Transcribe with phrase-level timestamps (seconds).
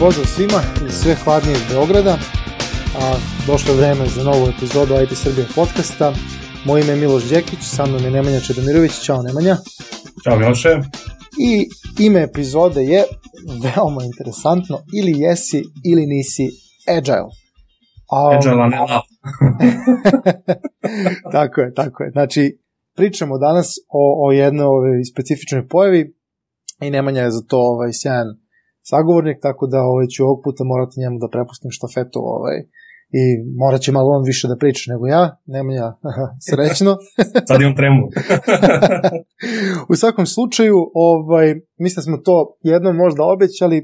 [0.00, 2.18] pozdrav svima iz sve hladnijeg Beograda.
[3.00, 3.14] A,
[3.46, 6.12] došlo je vreme za novu epizodu IT Srbije podcasta.
[6.64, 8.92] Moje ime je Miloš Đekić, sa mnom je Nemanja Čedomirović.
[9.04, 9.56] Ćao Nemanja.
[10.24, 10.68] Ćao Miloše.
[11.38, 11.68] I
[11.98, 13.04] ime epizode je
[13.62, 16.48] veoma interesantno, ili jesi ili nisi
[16.98, 17.30] agile.
[18.10, 18.76] A, agile, ne
[21.32, 22.10] tako je, tako je.
[22.10, 22.58] Znači,
[22.96, 26.14] pričamo danas o, o jednoj ove specifičnoj pojavi
[26.80, 28.26] i Nemanja je za to ovaj, sjajan
[28.90, 32.58] sagovornik, tako da ovaj, ću ovog puta morati njemu da prepustim štafetu ovaj,
[33.20, 33.22] i
[33.62, 35.86] morat će malo on više da priča nego ja, Nemanja,
[36.48, 36.92] srećno.
[37.48, 38.02] Sad imam tremu.
[39.92, 41.46] u svakom slučaju, ovaj,
[41.78, 43.78] mislim da smo to jednom možda obećali,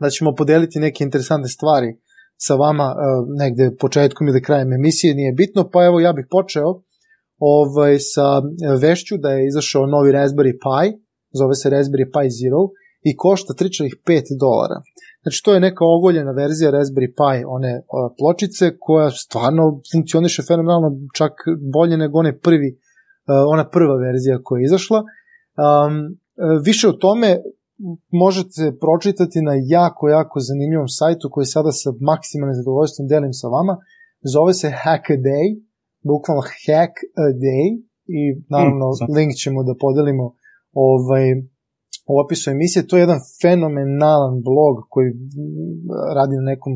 [0.00, 1.90] da ćemo podeliti neke interesantne stvari
[2.36, 2.98] sa vama uh,
[3.38, 6.70] negde početkom ili krajem emisije, nije bitno, pa evo ja bih počeo
[7.38, 8.26] ovaj, sa
[8.82, 10.86] vešću da je izašao novi Raspberry Pi,
[11.38, 12.62] zove se Raspberry Pi Zero,
[13.08, 14.78] i košta 3,5 dolara.
[15.22, 17.82] Znači to je neka ogoljena verzija Raspberry Pi, one
[18.18, 21.32] pločice koja stvarno funkcioniše fenomenalno, čak
[21.72, 22.78] bolje nego one prvi,
[23.52, 24.98] ona prva verzija koja je izašla.
[24.98, 25.94] Um,
[26.64, 27.38] više o tome
[28.24, 33.74] možete pročitati na jako, jako zanimljivom sajtu koji sada sa maksimalnim zadovoljstvom delim sa vama.
[34.32, 35.46] Zove se Hack a Day,
[36.10, 37.66] bukvalno Hack a Day
[38.18, 38.20] i
[38.54, 40.26] naravno mm, link ćemo da podelimo
[40.72, 41.26] ovaj,
[42.12, 42.86] u opisu emisije.
[42.86, 45.08] To je jedan fenomenalan blog koji
[46.18, 46.72] radi na nekom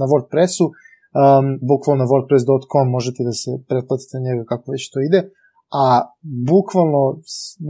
[0.00, 0.64] na WordPressu.
[0.66, 5.20] Um, bukvalno wordpress.com možete da se pretplatite na njega kako već to ide.
[5.82, 5.84] A
[6.50, 7.02] bukvalno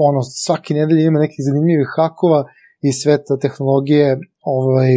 [0.09, 2.45] ono, svaki nedelje ima nekih zanimljivih hakova
[2.89, 4.91] iz sveta tehnologije, ovaj,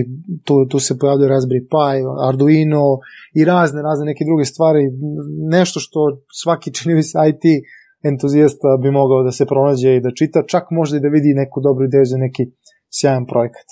[0.44, 1.95] tu, tu se pojavljaju Raspberry Pi,
[2.27, 2.86] Arduino
[3.33, 4.83] i razne, razne neke druge stvari,
[5.58, 6.00] nešto što
[6.42, 7.44] svaki čini se IT
[8.12, 11.58] entuzijasta bi mogao da se pronađe i da čita, čak možda i da vidi neku
[11.62, 12.44] dobru ideju za neki
[12.98, 13.68] sjajan projekat.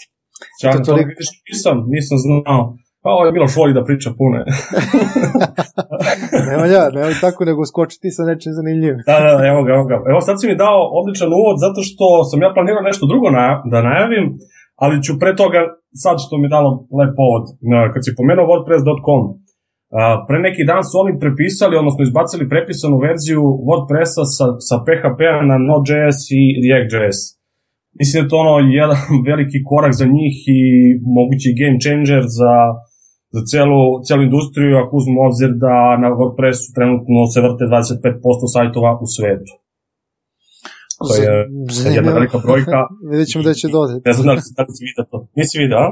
[0.64, 2.61] Ja, to, to vidiš, nisam, nisam znao.
[3.04, 4.39] Pa ovo je bilo švoli da priča pune.
[6.50, 9.00] nema ja, nema tako nego skočiti sa nečim zanimljivim.
[9.10, 9.98] da, da, evo ga, evo ga.
[10.11, 13.45] Evo sad si mi dao odličan uvod zato što sam ja planirao nešto drugo na,
[13.72, 14.26] da najavim,
[14.84, 15.60] ali ću pre toga,
[16.04, 16.70] sad što mi dalo
[17.00, 17.44] lep povod,
[17.94, 19.22] kad si pomenuo WordPress.com,
[20.28, 25.58] pre neki dan su oni prepisali, odnosno izbacili prepisanu verziju WordPressa sa, sa PHP-a na
[25.70, 27.20] Node.js i React.js.
[28.00, 30.62] Mislim da je to ono jedan veliki korak za njih i
[31.18, 32.56] mogući game changer za,
[33.36, 38.92] za celu, celu industriju, ako uzmemo obzir da na WordPressu trenutno se vrte 25% sajtova
[39.06, 39.54] u svetu.
[41.08, 41.34] To je
[41.76, 41.98] Zanimljivo.
[41.98, 42.80] jedna velika brojka.
[43.12, 44.02] Vidjet ćemo da će dodati.
[44.08, 44.26] Ne znam
[44.58, 45.18] da li si vidio to.
[45.38, 45.88] Nisi vidio, a?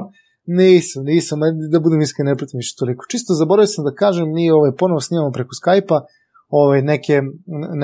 [0.58, 1.40] Nisam, nisam,
[1.72, 3.06] da budem iskren, ne pratim više toliko.
[3.12, 6.00] Čisto zaboravio sam da kažem, mi ovaj, ponovo snimamo preko Skype-a,
[6.62, 7.16] ovaj, neke,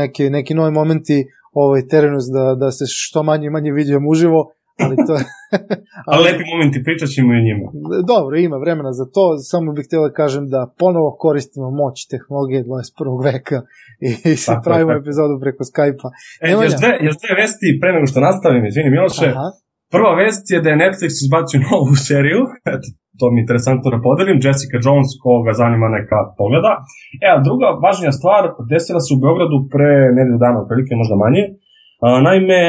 [0.01, 1.17] neke, neki novi momenti
[1.63, 4.41] ovaj, terenost da, da se što manje i manje vidim uživo,
[4.83, 5.13] ali to
[6.09, 7.67] ali, lepi momenti, pričat ćemo i njima.
[8.13, 12.59] Dobro, ima vremena za to, samo bih htio da kažem da ponovo koristimo moć tehnologije
[12.63, 13.23] 21.
[13.29, 13.59] veka
[14.07, 15.01] i, i se tako, pravimo tako.
[15.03, 16.09] epizodu preko Skype-a.
[16.45, 19.29] E, još dve, još dve vesti pre nego što nastavim, izvini Miloše.
[19.35, 19.49] Aha.
[19.93, 22.41] Prva vest je da je Netflix izbacio novu seriju,
[22.73, 22.87] eto,
[23.19, 26.71] to mi je interesantno da podelim, Jessica Jones, koga zanima neka pogleda.
[27.25, 31.43] E, a druga važnija stvar, desila se u Beogradu pre nedelju dana, otprilike možda manje.
[32.05, 32.59] A, naime,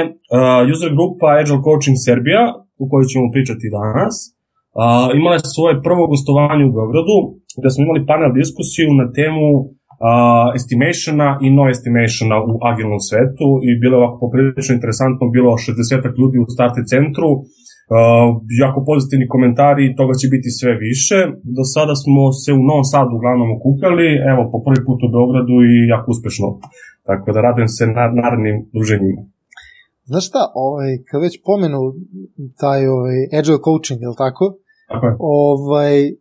[0.72, 2.42] user grupa Agile Coaching Serbia,
[2.82, 4.14] u kojoj ćemo pričati danas,
[5.18, 7.16] imala je svoje prvo gostovanje u Beogradu,
[7.58, 9.46] gde smo imali panel diskusiju na temu
[10.04, 15.50] uh, estimationa i no estimationa u agilnom svetu i bilo je ovako poprilično interesantno, bilo
[15.52, 18.28] 60 ljudi u starti centru, uh,
[18.64, 21.18] jako pozitivni komentari toga će biti sve više.
[21.56, 25.54] Do sada smo se u Novom Sadu uglavnom okupljali, evo po prvi put u Beogradu
[25.72, 26.46] i jako uspešno.
[27.08, 29.22] Tako da radujem se na narednim druženjima.
[30.10, 31.80] Znaš šta, ovaj, kad već pomenu
[32.62, 34.44] taj ovaj, agile coaching, je li tako?
[34.88, 35.16] Tako.
[35.20, 36.12] Ovaj,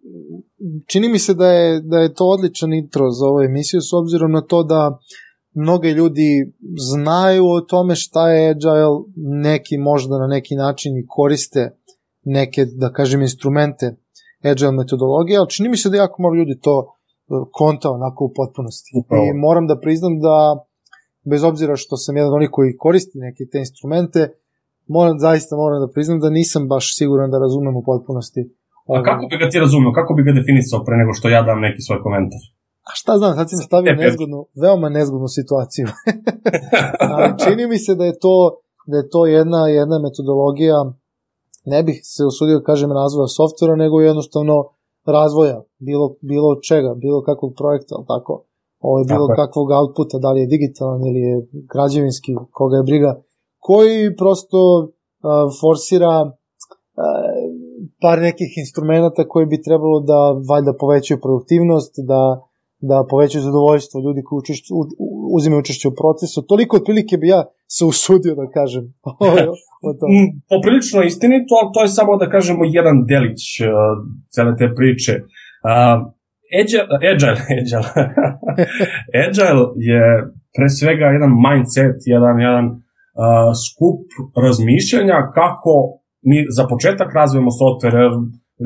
[0.87, 4.31] čini mi se da je, da je to odličan intro za ovu emisiju s obzirom
[4.31, 4.99] na to da
[5.53, 6.53] mnoge ljudi
[6.91, 9.00] znaju o tome šta je Agile,
[9.44, 11.77] neki možda na neki način i koriste
[12.23, 13.95] neke, da kažem, instrumente
[14.44, 16.88] Agile metodologije, ali čini mi se da jako malo ljudi to e,
[17.51, 18.91] konta onako u potpunosti.
[19.00, 19.23] Upravo.
[19.23, 20.65] I moram da priznam da,
[21.29, 24.29] bez obzira što sam jedan od onih koji koristi neke te instrumente,
[24.87, 28.41] moram, zaista moram da priznam da nisam baš siguran da razumem u potpunosti
[28.93, 31.59] A kako bi ga ti razumio, kako bi ga definisao pre nego što ja dam
[31.67, 32.41] neki svoj komentar?
[32.89, 35.87] A šta znam, sad si mi stavio nezgodnu, veoma nezgodnu situaciju.
[37.15, 38.35] Ali čini mi se da je to,
[38.91, 40.79] da je to jedna, jedna metodologija,
[41.73, 44.55] ne bih se usudio da kažem razvoja softvera, nego jednostavno
[45.17, 48.33] razvoja, bilo, bilo čega, bilo kakvog projekta, ali tako?
[48.79, 51.35] Ovo je bilo tako kakvog outputa, da li je digitalan ili je
[51.73, 53.11] građevinski, koga je briga,
[53.67, 54.89] koji prosto uh,
[55.59, 56.31] forsira uh,
[58.03, 60.19] par nekih instrumenta koji bi trebalo da
[60.51, 62.21] valjda povećaju produktivnost, da,
[62.89, 64.81] da povećaju zadovoljstvo ljudi koji učešću, u,
[65.38, 66.47] uzimaju učešće u procesu.
[66.51, 67.41] Toliko otprilike bi ja
[67.75, 69.27] se usudio da kažem o.
[70.13, 73.68] Mm, poprilično istinito, ali to je samo da kažemo jedan delić uh,
[74.33, 75.13] cele te priče.
[75.68, 75.97] Uh,
[76.61, 77.89] agile, agile, agile.
[79.27, 80.01] agile je
[80.56, 82.84] pre svega jedan mindset, jedan, jedan uh,
[83.65, 84.01] skup
[84.45, 85.73] razmišljanja kako
[86.29, 88.09] mi za početak razvijemo software,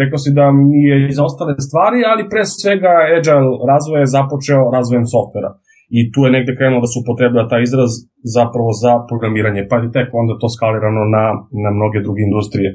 [0.02, 4.62] rekao si da nije i za ostale stvari, ali pre svega Agile razvoj je započeo
[4.78, 5.52] razvojem softvera.
[5.98, 7.92] I tu je negde krenuo da se upotrebila taj izraz
[8.38, 11.26] zapravo za programiranje, pa je tek onda to skalirano na,
[11.64, 12.70] na mnoge druge industrije.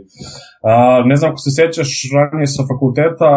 [0.70, 0.72] A,
[1.10, 3.30] ne znam ako se sećaš ranije sa fakulteta,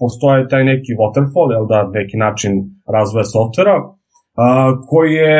[0.00, 2.52] postoje taj neki waterfall, jel da, neki način
[2.96, 3.76] razvoja softvera,
[4.42, 4.46] a,
[4.90, 5.36] koji je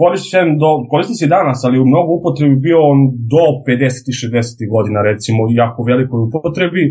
[0.00, 3.00] korišćen do, koristi se danas, ali u mnogo upotrebi bio on
[3.34, 6.84] do 50 i 60 godina, recimo, jako velikoj upotrebi,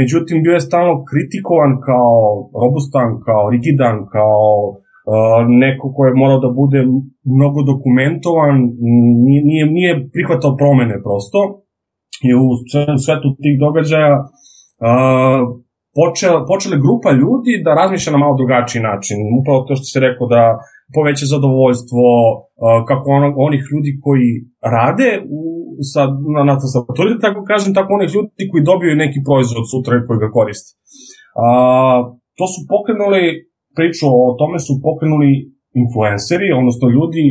[0.00, 2.16] međutim bio je stalno kritikovan kao
[2.62, 6.80] robustan, kao rigidan, kao uh, neko ko je morao da bude
[7.36, 8.56] mnogo dokumentovan,
[9.26, 11.40] nije, nije, nije prihvatao promene prosto,
[12.28, 12.44] i u
[13.04, 15.40] svetu tih događaja uh,
[15.98, 19.16] počela, počele grupa ljudi da razmišlja na malo drugačiji način.
[19.40, 20.42] Upravo to što se rekao da
[20.96, 22.04] poveća zadovoljstvo,
[22.88, 24.28] kako on, onih ljudi koji
[24.76, 25.42] rade u,
[25.92, 26.02] sa,
[26.34, 30.18] na, na tastaturi, da tako kažem, tako onih ljudi koji dobiju neki proizvod sutra koji
[30.24, 30.70] ga koriste.
[31.44, 31.46] A,
[32.38, 33.24] to su pokrenuli,
[33.76, 35.30] priču o tome su pokrenuli
[35.82, 37.24] influenceri, odnosno ljudi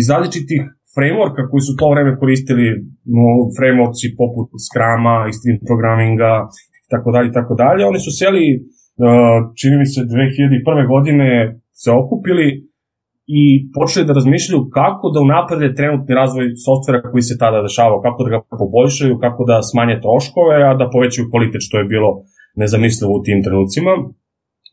[0.00, 0.60] iz različitih
[0.96, 2.66] frameworka koji su to vreme koristili,
[3.14, 3.26] no,
[3.58, 6.32] frameworksi poput Scrama, Stream Programminga,
[6.92, 7.82] tako dalje, tako dalje.
[7.90, 8.44] Oni su seli,
[9.60, 10.92] čini mi se, 2001.
[10.94, 11.28] godine
[11.82, 12.46] se okupili
[13.26, 13.42] i
[13.76, 18.30] počeli da razmišljaju kako da unaprede trenutni razvoj softvera koji se tada dešavao, kako da
[18.34, 22.10] ga poboljšaju, kako da smanje troškove, a da povećaju kvalitet, što je bilo
[22.62, 23.92] nezamislivo u tim trenucima.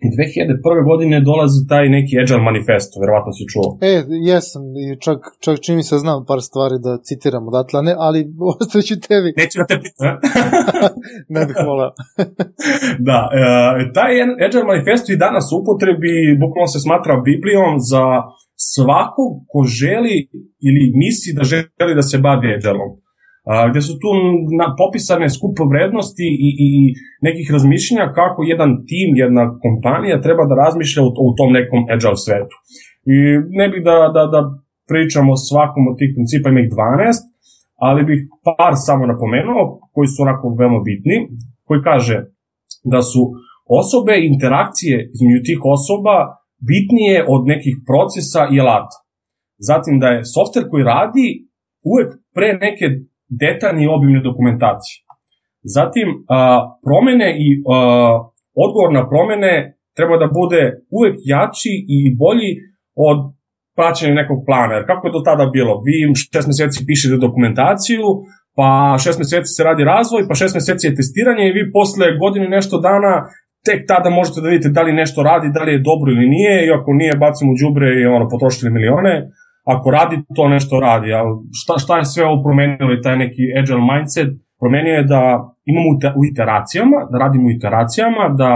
[0.06, 0.90] I 2001.
[0.92, 3.68] godine dolazi taj neki Agile manifesto, verovatno si čuo.
[3.92, 3.94] E,
[4.30, 8.20] jesam, i čak, čak čini mi se znam par stvari da citiram odatle, ne, ali
[8.62, 9.30] ostaviću tebi.
[9.42, 10.16] Neću da te pitam.
[11.36, 11.92] ne bih volao.
[13.10, 13.44] da, e,
[13.98, 14.14] taj
[14.46, 16.14] Agile manifesto i danas u upotrebi,
[16.44, 18.04] bukvalno se smatra Biblijom za
[18.74, 20.16] svakog ko želi
[20.68, 22.92] ili misli da želi da se bavi Agileom
[23.70, 24.10] gde su tu
[24.60, 26.70] na, popisane skup vrednosti i, i
[27.28, 32.18] nekih razmišljenja kako jedan tim, jedna kompanija treba da razmišlja u, u tom nekom agile
[32.26, 32.56] svetu.
[33.14, 33.18] I
[33.60, 34.42] ne bih da, da, da
[34.92, 37.26] pričamo o svakom od tih principa, ima ih 12,
[37.88, 39.62] ali bih par samo napomenuo,
[39.94, 41.18] koji su onako veoma bitni,
[41.68, 42.18] koji kaže
[42.94, 43.22] da su
[43.82, 46.16] osobe, interakcije između tih osoba
[46.70, 48.98] bitnije od nekih procesa i alata.
[49.70, 51.28] Zatim da je softver koji radi
[51.92, 52.86] uvek pre neke
[53.44, 54.98] detaljne i obimne dokumentacije.
[55.76, 56.40] Zatim, a,
[56.86, 57.78] promene i a,
[58.66, 59.54] odgovor na promene
[59.98, 60.62] treba da bude
[60.98, 62.52] uvek jači i bolji
[63.10, 63.20] od
[63.78, 64.74] praćenja nekog plana.
[64.76, 65.74] Jer kako je do tada bilo?
[65.86, 65.96] Vi
[66.34, 68.06] šest meseci pišete dokumentaciju,
[68.58, 68.68] pa
[69.04, 72.76] šest meseci se radi razvoj, pa šest meseci je testiranje i vi posle godine nešto
[72.90, 73.14] dana
[73.68, 76.56] tek tada možete da vidite da li nešto radi, da li je dobro ili nije
[76.66, 79.14] i ako nije bacimo džubre i ono, potrošili milione,
[79.74, 81.10] ako radi, to nešto radi.
[81.18, 81.20] A
[81.60, 84.30] šta, šta je sve ovo promenilo i taj neki agile mindset?
[84.62, 85.22] Promenio je da
[85.72, 85.90] imamo
[86.20, 88.52] u iteracijama, da radimo u iteracijama, da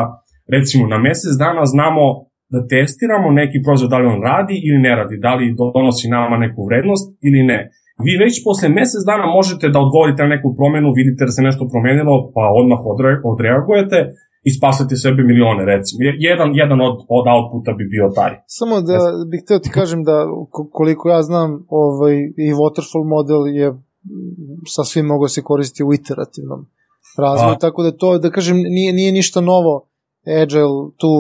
[0.56, 2.04] recimo na mesec dana znamo
[2.54, 6.36] da testiramo neki proizvod da li on radi ili ne radi, da li donosi nama
[6.46, 7.60] neku vrednost ili ne.
[8.06, 11.64] Vi već posle mesec dana možete da odgovorite na neku promenu, vidite da se nešto
[11.74, 13.98] promenilo, pa odmah odre, odreagujete
[14.48, 15.98] i spasati sebi milione, recimo.
[16.30, 18.32] Jedan, jedan od, od outputa bi bio taj.
[18.60, 18.98] Samo da
[19.32, 20.16] bih htio ti kažem da
[20.72, 23.68] koliko ja znam, ovaj, i waterfall model je
[24.76, 26.62] sasvim mogo se koristiti u iterativnom
[27.18, 27.58] razvoju, A.
[27.66, 29.88] tako da to, da kažem, nije, nije ništa novo
[30.44, 31.12] Agile tu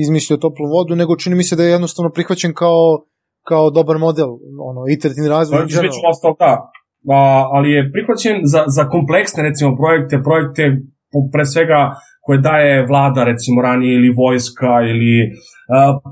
[0.00, 3.04] izmislio toplu vodu, nego čini mi se da je jednostavno prihvaćen kao,
[3.42, 4.28] kao dobar model,
[4.60, 5.58] ono, iterativni razvoj.
[5.58, 6.70] To je već ostao, da.
[7.08, 10.62] A, ali je prihvaćen za, za kompleksne, recimo, projekte, projekte
[11.32, 11.80] pre svega
[12.24, 15.32] koje daje vlada, recimo ranije, ili vojska, ili uh,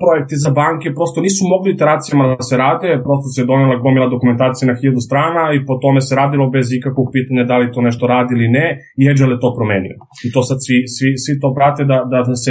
[0.02, 4.64] projekti za banke, prosto nisu mogli iteracijama da se rade, prosto se donela gomila dokumentacije
[4.70, 8.04] na hiljadu strana i po tome se radilo bez ikakvog pitanja da li to nešto
[8.14, 8.66] radi ili ne
[9.00, 9.96] i Agile je to promenio.
[10.26, 12.50] I to sad svi, svi, svi to prate da, da, da se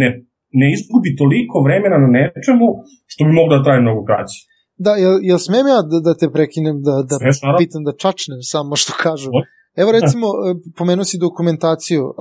[0.00, 0.08] ne,
[0.60, 2.66] ne izgubi toliko vremena na nečemu
[3.10, 4.38] što bi moglo da traje mnogo kraće.
[4.84, 8.40] Da, jel, jel smem ja da, da te prekinem, da, da Smeš, pitam, da čačnem
[8.52, 9.30] samo što kažu?
[9.36, 9.46] What?
[9.76, 12.14] Evo recimo, e, pomenuo si dokumentaciju, uh,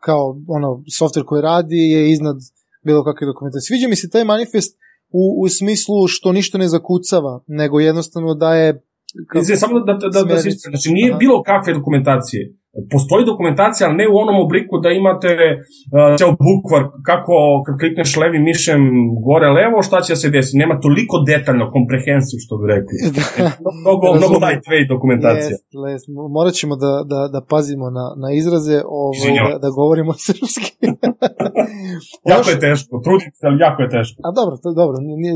[0.00, 2.36] kao ono, software koji radi je iznad
[2.84, 3.66] bilo kakve dokumentacije.
[3.68, 4.78] Sviđa mi se taj manifest
[5.10, 8.82] u, u smislu što ništa ne zakucava, nego jednostavno daje...
[9.28, 11.18] Kao, samo da, da, da, da, znači nije Aha.
[11.18, 12.54] bilo kakve dokumentacije.
[12.92, 17.34] Postoji dokumentacija, ali ne u onom obliku da imate uh, ceo bukvar, kako
[17.66, 18.80] kad klikneš levim mišem
[19.28, 20.60] gore levo, šta će se desiti.
[20.62, 22.96] Nema toliko detaljno, komprehensiv, što bi rekli.
[23.16, 23.48] da.
[23.82, 25.54] mnogo, mnogo lightweight dokumentacija.
[25.56, 26.02] Yes, les,
[26.36, 30.70] morat ćemo da, da, da pazimo na, na izraze, ovaj, da, da govorimo srpski.
[32.32, 34.16] jako je teško, trudim se, ali jako je teško.
[34.26, 35.34] A dobro, to, dobro, nije,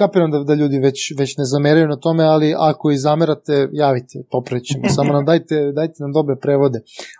[0.00, 4.16] kapiram da, da ljudi već, već ne zameraju na tome, ali ako i zamerate, javite,
[4.34, 4.84] poprećemo.
[4.96, 6.65] Samo nam dajte, dajte nam dobre prevode.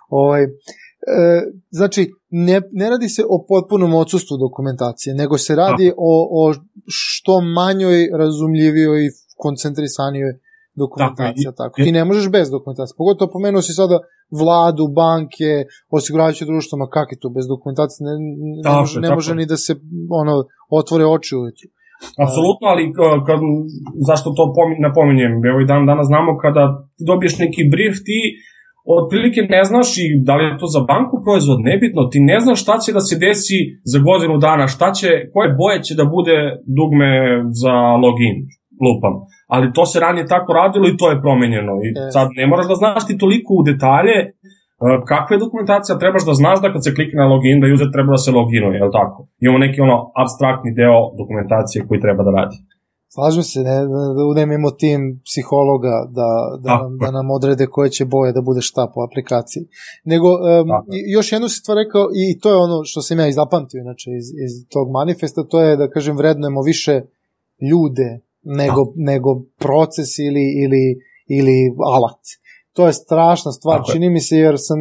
[0.09, 0.47] Ovaj, e,
[1.69, 6.53] znači, ne, ne radi se o potpunom odsustvu dokumentacije, nego se radi o, o
[6.87, 9.01] što manjoj, razumljivijoj,
[9.37, 10.33] koncentrisanijoj
[10.75, 11.51] dokumentacija.
[11.51, 11.83] Tako, tako.
[11.83, 12.95] Ti ne možeš bez dokumentacije.
[12.97, 13.97] Pogotovo pomenuo si sada
[14.41, 15.51] vladu, banke,
[15.97, 18.01] osiguravajuće društvo, ma kak je to bez dokumentacije?
[18.07, 18.13] Ne,
[18.55, 19.73] ne, tako, može, ne može ni da se
[20.21, 20.33] ono,
[20.79, 21.67] otvore oči ujutru.
[22.23, 22.83] Apsolutno, ali
[23.27, 23.39] kad,
[24.09, 24.43] zašto to
[24.87, 25.33] napominjem?
[25.49, 26.63] Evo i dan danas znamo kada
[27.09, 28.19] dobiješ neki brief, ti
[28.95, 32.59] otprilike ne znaš i da li je to za banku proizvod, nebitno, ti ne znaš
[32.65, 33.59] šta će da se desi
[33.91, 36.37] za godinu dana, šta će, koje boje će da bude
[36.77, 37.11] dugme
[37.61, 38.35] za login,
[38.85, 39.13] lupam.
[39.53, 41.73] Ali to se ranije tako radilo i to je promenjeno.
[41.85, 44.29] I sad ne moraš da znaš ti toliko u detalje e,
[45.11, 48.09] kakva je dokumentacija, trebaš da znaš da kad se klikne na login, da user treba
[48.15, 49.19] da se loginuje, je li tako?
[49.43, 52.57] Imamo neki ono abstraktni deo dokumentacije koji treba da radi.
[53.09, 53.75] Slažem se, ne,
[54.17, 56.29] da unemimo tim psihologa da,
[56.63, 59.63] da, nam, da nam odrede koje će boje da bude šta po aplikaciji.
[60.03, 60.69] Nego, um,
[61.07, 64.09] još jednu si stvar rekao, i to je ono što sam ja i zapamtio inače
[64.19, 67.01] iz, iz tog manifesta, to je da kažem vrednujemo više
[67.71, 70.83] ljude nego, nego proces ili, ili,
[71.27, 71.57] ili
[71.95, 72.21] alat.
[72.73, 74.77] To je strašna stvar, Tako čini mi se, jer sam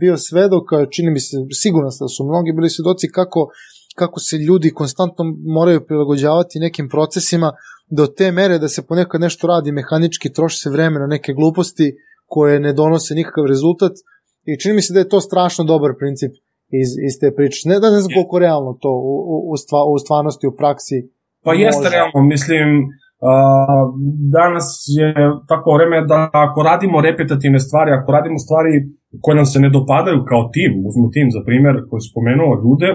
[0.00, 3.48] bio svedok, čini mi se, sigurno da su mnogi bili svedoci kako
[4.02, 5.24] kako se ljudi konstantno
[5.56, 7.52] moraju prilagođavati nekim procesima
[7.98, 11.88] do te mere da se ponekad nešto radi mehanički, troši se vreme na neke gluposti
[12.26, 13.92] koje ne donose nikakav rezultat
[14.50, 16.32] i čini mi se da je to strašno dobar princip
[16.80, 17.68] iz, iz te priče.
[17.68, 19.14] Ne da ne znam koliko realno to u,
[19.52, 20.96] u, stva, u stvarnosti, u praksi
[21.44, 21.62] Pa može.
[21.64, 22.68] jeste realno, mislim,
[23.28, 23.84] uh,
[24.38, 24.66] danas
[24.98, 25.08] je
[25.52, 28.72] tako vreme da ako radimo repetitivne stvari, ako radimo stvari
[29.22, 32.88] koje nam se ne dopadaju kao tim, uzmu tim za primer koji spomenuo ljude,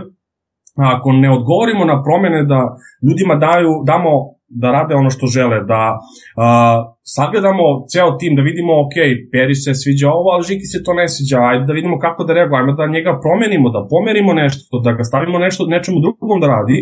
[0.78, 4.10] ako ne odgovorimo na promene da ljudima daju, damo
[4.50, 8.96] da rade ono što žele, da uh, sagledamo ceo tim, da vidimo, ok,
[9.32, 12.36] Peri se sviđa ovo, ali Žiki se to ne sviđa, ajde da vidimo kako da
[12.38, 16.78] reagujemo, da njega promenimo, da pomerimo nešto, da ga stavimo nešto, nečemu drugom da radi.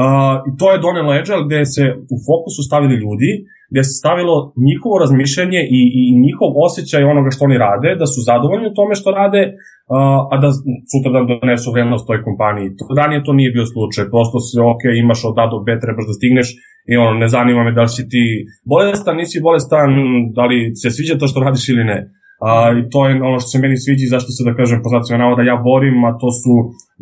[0.00, 1.82] Uh, I to je donelo Agile gde se
[2.14, 3.30] u fokusu stavili ljudi,
[3.72, 4.34] gde se stavilo
[4.68, 8.94] njihovo razmišljanje i, i njihov osjećaj onoga što oni rade, da su zadovoljni u tome
[9.00, 9.42] što rade,
[10.32, 10.48] a da
[10.90, 12.68] sutra dan donesu vrednost toj kompaniji.
[12.98, 16.14] Ranije to nije bio slučaj, prosto se, ok, imaš od A do B, trebaš da
[16.18, 16.48] stigneš
[16.92, 18.24] i ono, ne zanima me da li si ti
[18.72, 19.61] bolestan, nisi bolestan,
[20.36, 21.98] da li se sviđa to što radiš ili ne.
[22.48, 24.88] A, I to je ono što se meni sviđa i zašto se, da kažem, po
[24.92, 26.52] znacima da ja borim, a to su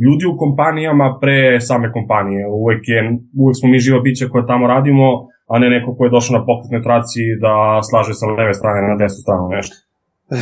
[0.05, 2.43] ljudi u kompanijama pre same kompanije.
[2.63, 3.01] Uvek, je,
[3.43, 5.07] uvek smo mi živa bića koje tamo radimo,
[5.53, 7.55] a ne neko ko je došao na pokretnoj traci da
[7.89, 9.77] slaže sa leve strane na desnu stranu nešto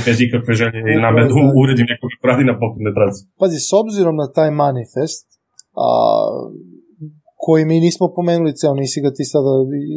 [0.06, 3.20] bez ikakve želje i name da uredim nekog ko radi na pokretnoj traci.
[3.40, 5.26] Pazi, s obzirom na taj manifest,
[5.86, 5.88] a,
[7.44, 9.52] koji mi nismo pomenuli ceo, nisi ga ti sada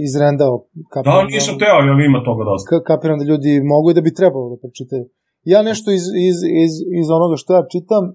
[0.08, 0.54] izrendao.
[0.94, 2.84] Kapiram, da, nisam teo, ali ima toga dosta.
[2.92, 5.06] Kapiram da ljudi mogu i da bi trebalo da pročitaju.
[5.54, 8.14] Ja nešto iz, iz, iz, iz onoga što ja čitam, uh,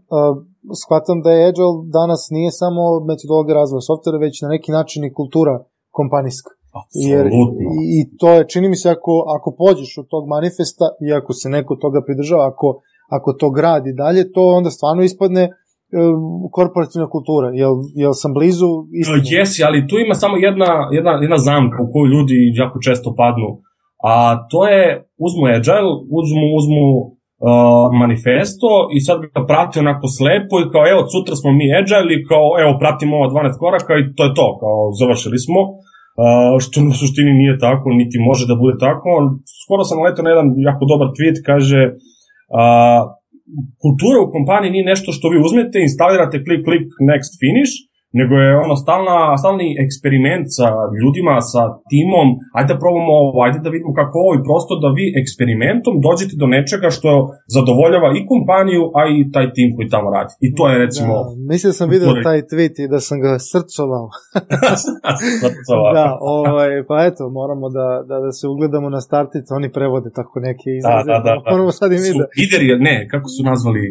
[0.82, 5.14] shvatam da je Agile danas nije samo metodologija razvoja softvera, već na neki način i
[5.18, 5.54] kultura
[5.98, 6.50] kompanijska.
[7.10, 7.42] Jer, i,
[7.98, 11.48] I to je, čini mi se, ako, ako pođeš od tog manifesta i ako se
[11.56, 12.68] neko toga pridržava, ako,
[13.16, 15.44] ako to gradi dalje, to onda stvarno ispadne
[16.56, 17.48] korporativna kultura.
[17.62, 19.22] Jel, jel sam blizu istinu?
[19.36, 23.50] Jesi, ali tu ima samo jedna, jedna, jedna zamka u koju ljudi jako često padnu.
[24.10, 24.12] A
[24.50, 24.82] to je,
[25.24, 31.02] uzmu Agile, uzmu, uzmu uh, manifesto i sad ga prati onako slepo i kao evo
[31.14, 34.48] sutra smo mi Agile i kao evo pratimo ova 12 koraka i to je to,
[34.62, 35.60] kao završili smo.
[36.22, 39.08] Uh, što na suštini nije tako, niti može da bude tako.
[39.62, 41.80] Skoro sam naletao na jedan jako dobar tweet, kaže
[42.56, 43.00] uh,
[43.82, 47.72] kultura u kompaniji nije nešto što vi uzmete, instalirate, klik, klik, next, finish,
[48.20, 50.68] nego je ono stalna, stalni eksperiment sa
[51.00, 54.88] ljudima, sa timom, ajde da probamo ovo, ajde da vidimo kako ovo i prosto da
[54.98, 57.10] vi eksperimentom dođete do nečega što
[57.56, 60.32] zadovoljava i kompaniju, a i taj tim koji tamo radi.
[60.46, 61.12] I to je recimo...
[61.18, 64.06] Da, mislim da sam vidio taj tweet i da sam ga srcovao.
[65.98, 66.06] da,
[66.38, 70.68] ovaj, pa eto, moramo da, da, da se ugledamo na starticu, oni prevode tako neke
[70.78, 71.10] izraze.
[71.10, 71.50] Da, da, da, da.
[71.52, 72.24] Moramo sad i mi da...
[72.40, 73.82] Lideri, ne, kako su nazvali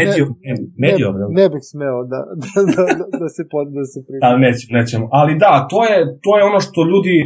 [0.00, 0.54] Medior, ne,
[0.84, 2.82] medior, ne, ne bih smeo da, da, da,
[3.20, 4.20] da, se, pod, da se prima.
[4.24, 5.04] Da, nećemo, nećemo.
[5.20, 7.16] Ali da, to je, to je ono što ljudi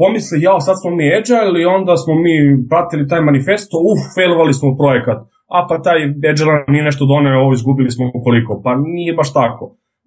[0.00, 2.34] pomisli, jao, sad smo mi agile i onda smo mi
[2.70, 5.18] pratili taj manifesto, uf, failovali smo projekat.
[5.56, 5.98] A pa taj
[6.32, 8.52] agile nije nešto doneo, ovo izgubili smo koliko.
[8.64, 9.64] Pa nije baš tako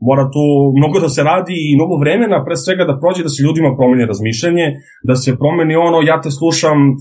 [0.08, 0.46] mora tu
[0.80, 4.10] mnogo da se radi i mnogo vremena, pre svega da prođe da se ljudima promeni
[4.12, 4.66] razmišljanje,
[5.10, 6.96] da se promeni ono, ja te slušam e,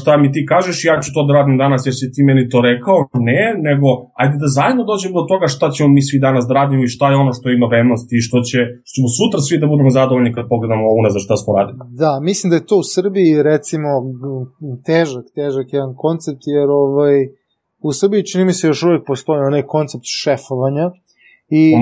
[0.00, 2.58] šta mi ti kažeš, ja ću to da radim danas jer si ti meni to
[2.70, 3.88] rekao, ne, nego
[4.20, 7.04] ajde da zajedno dođemo do toga šta ćemo mi svi danas da radimo i šta
[7.10, 10.34] je ono što ima vrednost i što, će, što ćemo sutra svi da budemo zadovoljni
[10.36, 10.84] kad pogledamo
[11.16, 11.78] za šta smo radili.
[12.02, 13.90] Da, mislim da je to u Srbiji recimo
[14.88, 17.16] težak, težak jedan koncept jer ovaj,
[17.88, 20.86] u Srbiji čini mi se još uvijek postoji onaj koncept šefovanja,
[21.48, 21.72] I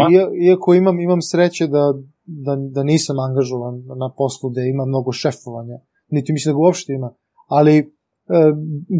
[0.49, 5.78] iako imam, imam sreće da, da, da nisam angažovan na poslu da ima mnogo šefovanja,
[6.09, 7.14] niti mislim da ga uopšte ima,
[7.47, 7.85] ali e,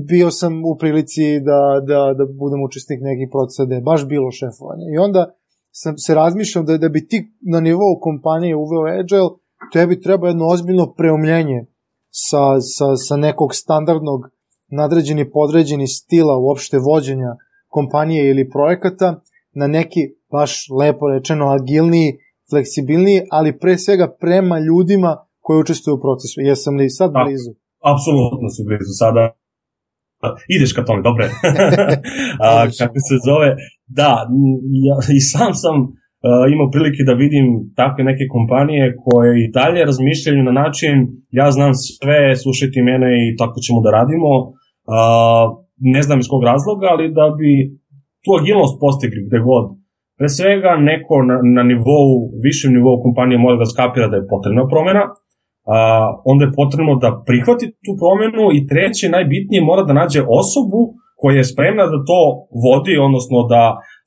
[0.09, 4.31] bio sam u prilici da, da, da budem učesnik nekih procesa da je baš bilo
[4.31, 4.85] šefovanja.
[4.95, 5.35] I onda
[5.71, 9.31] sam se razmišljam da, da bi ti na nivou kompanije uveo Agile,
[9.73, 11.67] tebi treba jedno ozbiljno preumljenje
[12.11, 14.21] sa, sa, sa nekog standardnog
[14.71, 17.37] nadređeni podređeni stila uopšte vođenja
[17.69, 19.21] kompanije ili projekata
[19.61, 20.01] na neki
[20.33, 22.11] baš lepo rečeno agilniji,
[22.51, 26.37] fleksibilniji, ali pre svega prema ljudima koji učestvuju u procesu.
[26.41, 27.51] Jesam li sad blizu?
[27.93, 29.25] Apsolutno si blizu sada.
[30.57, 31.25] Ideš ka tome, dobre.
[32.45, 32.49] A,
[32.81, 33.49] kako se zove,
[33.99, 34.11] da,
[34.89, 37.47] ja, i sam sam uh, imao prilike da vidim
[37.81, 40.95] takve neke kompanije koje i dalje razmišljaju na način
[41.41, 44.31] ja znam sve, slušajte mene i tako ćemo da radimo.
[44.93, 45.47] Uh,
[45.95, 47.51] ne znam iz kog razloga, ali da bi
[48.25, 49.65] tu agilnost postigli gde god.
[50.19, 54.69] Pre svega, neko na, na nivou, višem nivou kompanije mora da skapira da je potrebna
[54.73, 55.05] promena,
[55.75, 55.77] a,
[56.25, 60.81] onda je potrebno da prihvati tu promenu i treće, najbitnije, mora da nađe osobu
[61.23, 62.21] koja je spremna da to
[62.67, 63.63] vodi, odnosno da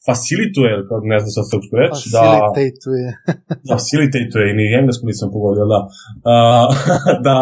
[0.07, 0.71] facilituje,
[1.11, 2.23] ne znam sad srpsku reč, da...
[2.23, 3.05] Facilitatuje.
[3.67, 5.79] da, facilitatuje, i ni englesku nisam pogodio, da.
[6.33, 6.35] A,
[7.27, 7.37] da,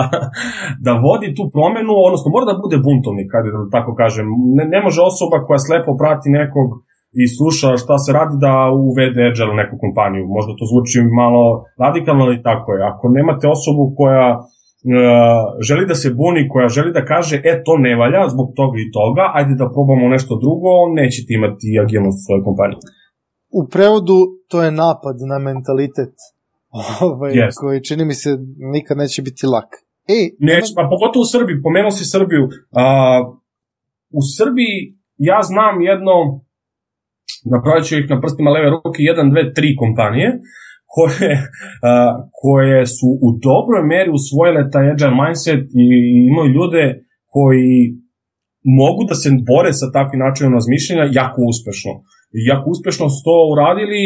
[0.85, 4.25] da vodi tu promenu, odnosno mora da bude buntovnik, kada da tako kažem.
[4.57, 6.67] Ne, ne može osoba koja slepo prati nekog
[7.21, 8.53] i sluša šta se radi da
[8.89, 10.23] uvede Agile u neku kompaniju.
[10.35, 11.43] Možda to zvuči malo
[11.83, 12.81] radikalno, ali tako je.
[12.91, 14.43] Ako nemate osobu koja uh,
[15.67, 18.91] želi da se buni, koja želi da kaže, e, to ne valja zbog toga i
[18.97, 20.69] toga, ajde da probamo nešto drugo,
[20.99, 22.79] nećete imati agilnost u svojoj kompaniji.
[23.59, 24.17] U prevodu
[24.49, 26.15] to je napad na mentalitet
[27.09, 27.53] ovaj, yes.
[27.61, 28.29] koji čini mi se
[28.75, 29.69] nikad neće biti lak.
[30.15, 32.43] Ej, Neće, pa pogotovo u Srbiji, pomenuo si Srbiju.
[32.43, 33.21] Uh,
[34.19, 34.75] u Srbiji
[35.29, 36.13] ja znam jedno
[37.53, 40.27] napravit ću ih na prstima leve ruke, 1, 2, 3 kompanije,
[40.95, 41.33] koje,
[41.89, 41.93] a,
[42.41, 45.85] koje su u dobroj meri usvojile taj agile mindset i
[46.29, 46.83] imaju ljude
[47.33, 47.73] koji
[48.81, 51.91] mogu da se bore sa takvim načinom razmišljanja jako uspešno.
[52.37, 54.03] I jako uspešno su to uradili,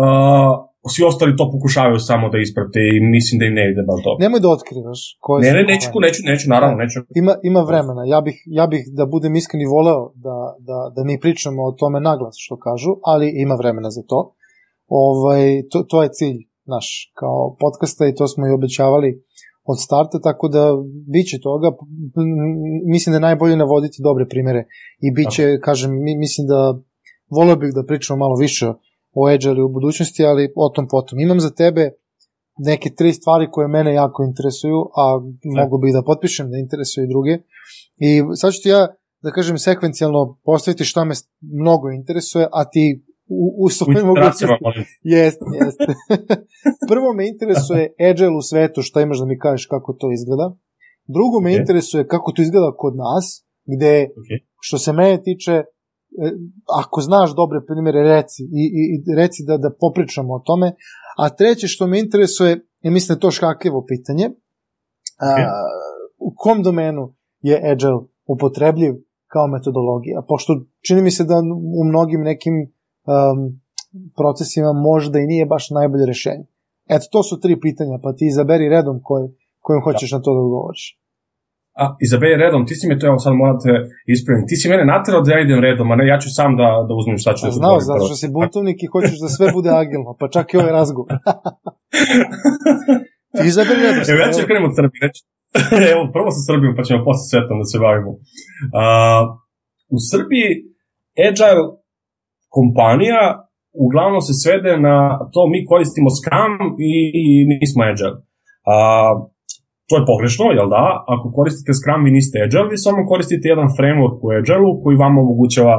[0.00, 0.52] uh,
[0.92, 4.22] svi ostali to pokušavaju samo da isprate i mislim da im ne ide baš dobro.
[4.24, 5.00] Nemoj da otkrivaš.
[5.24, 6.98] Koje ne, ne, neću, neću, neću, naravno, neću.
[7.20, 8.02] Ima, ima vremena.
[8.14, 11.76] Ja bih, ja bih da budem iskren i voleo da, da, da mi pričamo o
[11.80, 14.20] tome naglas, što kažu, ali ima vremena za to.
[14.88, 19.24] Ovaj, to, to je cilj naš kao podcasta i to smo i obećavali
[19.64, 20.62] od starta, tako da
[21.12, 21.68] bit će toga.
[22.86, 24.64] Mislim da je najbolje navoditi dobre primere
[25.00, 25.64] i bit će, tako.
[25.64, 25.90] kažem,
[26.24, 26.80] mislim da
[27.36, 28.66] voleo bih da pričamo malo više
[29.12, 31.20] o Agile u budućnosti, ali o tom potom.
[31.20, 31.90] Imam za tebe
[32.58, 35.60] neke tri stvari koje mene jako interesuju, a da.
[35.60, 37.34] mogu bih da potpišem da interesuju i druge.
[37.98, 38.86] I sad ću ti ja,
[39.22, 44.64] da kažem, sekvencijalno postaviti šta me mnogo interesuje, a ti u, u svojim mogućnosti...
[45.02, 45.86] Jeste, jeste.
[46.90, 50.56] Prvo me interesuje Agile u svetu, šta imaš da mi kažeš kako to izgleda.
[51.06, 51.60] Drugo me okay.
[51.60, 53.26] interesuje kako to izgleda kod nas,
[53.76, 54.38] gde, okay.
[54.60, 55.54] što se mene tiče,
[56.24, 56.32] E,
[56.80, 60.72] ako znaš dobre primere, reci i, i, i reci da, da popričamo o tome.
[61.16, 62.50] A treće što me interesuje,
[62.82, 65.44] je mislim da to škakljivo pitanje, okay.
[65.44, 65.62] a,
[66.18, 68.92] u kom domenu je Agile upotrebljiv
[69.32, 70.22] kao metodologija?
[70.28, 70.52] Pošto
[70.86, 71.36] čini mi se da
[71.80, 72.54] u mnogim nekim
[73.12, 73.38] um,
[74.18, 76.44] procesima možda i nije baš najbolje rešenje.
[76.94, 79.22] Eto, to su tri pitanja, pa ti izaberi redom koj,
[79.64, 80.16] kojim hoćeš da.
[80.16, 80.84] na to da odgovoriš.
[81.82, 83.70] A, izaberi redom, ti si me to, evo sad morate
[84.14, 86.68] ispraviti, ti si mene naterao da ja idem redom, a ne, ja ću sam da,
[86.88, 89.70] da uzmem šta ću da Znao, zato što si buntovnik i hoćeš da sve bude
[89.82, 91.10] agilno, pa čak i ovaj razgovor.
[93.36, 94.02] ti izaberi redom.
[94.10, 95.20] Evo, ja ću krenem od Srbije, reći.
[95.92, 98.10] evo, prvo sa Srbijom, pa ćemo posle svetom da se bavimo.
[98.80, 98.84] A,
[99.96, 100.48] u Srbiji
[101.26, 101.64] Agile
[102.58, 103.22] kompanija
[103.86, 104.96] uglavnom se svede na
[105.32, 106.54] to mi koristimo Scrum
[106.90, 106.92] i,
[107.22, 108.18] i nismo Agile.
[108.72, 108.76] A,
[109.88, 110.84] To je pogrešno, jel da?
[111.14, 115.14] Ako koristite Scrum, vi niste Agile, vi samo koristite jedan framework u Agile koji vam
[115.24, 115.76] omogućava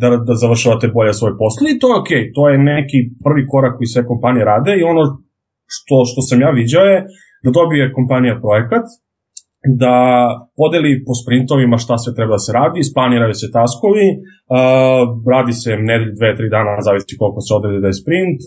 [0.00, 2.32] da, da završavate bolje svoj posao i to je okej, okay.
[2.36, 5.02] to je neki prvi korak koji sve kompanije rade i ono
[5.74, 6.98] što, što sam ja viđao je
[7.44, 8.86] da dobije kompanija projekat,
[9.82, 9.96] da
[10.60, 15.02] podeli po sprintovima šta sve treba da se radi, isplaniraju se taskovi, uh,
[15.34, 18.40] radi se nedelj, dve, tri dana, zavisi koliko se odredi da je sprint,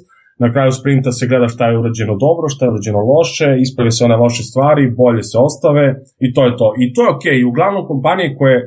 [0.43, 4.05] na kraju sprinta se gleda šta je urađeno dobro, šta je urađeno loše, ispravi se
[4.07, 5.85] one loše stvari, bolje se ostave
[6.25, 6.67] i to je to.
[6.83, 7.37] I to je okej.
[7.37, 7.49] Okay.
[7.51, 8.57] Uglavnom kompanije koje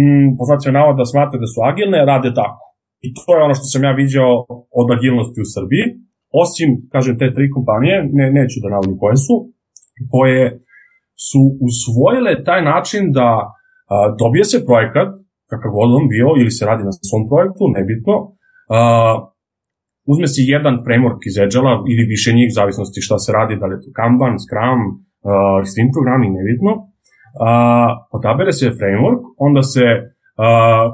[0.00, 2.64] mm, po znaciju navoda smate da su agilne, rade tako.
[3.06, 4.32] I to je ono što sam ja viđao
[4.80, 5.84] od agilnosti u Srbiji.
[6.42, 9.34] Osim, kažem, te tri kompanije, ne, neću da navodim koje su,
[10.12, 10.42] koje
[11.28, 15.10] su usvojile taj način da a, dobije se projekat,
[15.50, 18.14] kakav god on bio, ili se radi na svom projektu, nebitno,
[18.76, 18.80] a,
[20.12, 23.74] uzme se jedan framework iz Agile ili više njih, zavisnosti šta se radi, da li
[23.76, 24.80] je to Kanban, Scrum,
[25.28, 26.72] uh, Steam programi, nebitno,
[27.44, 29.86] uh, otabere se framework, onda se
[30.42, 30.86] uh,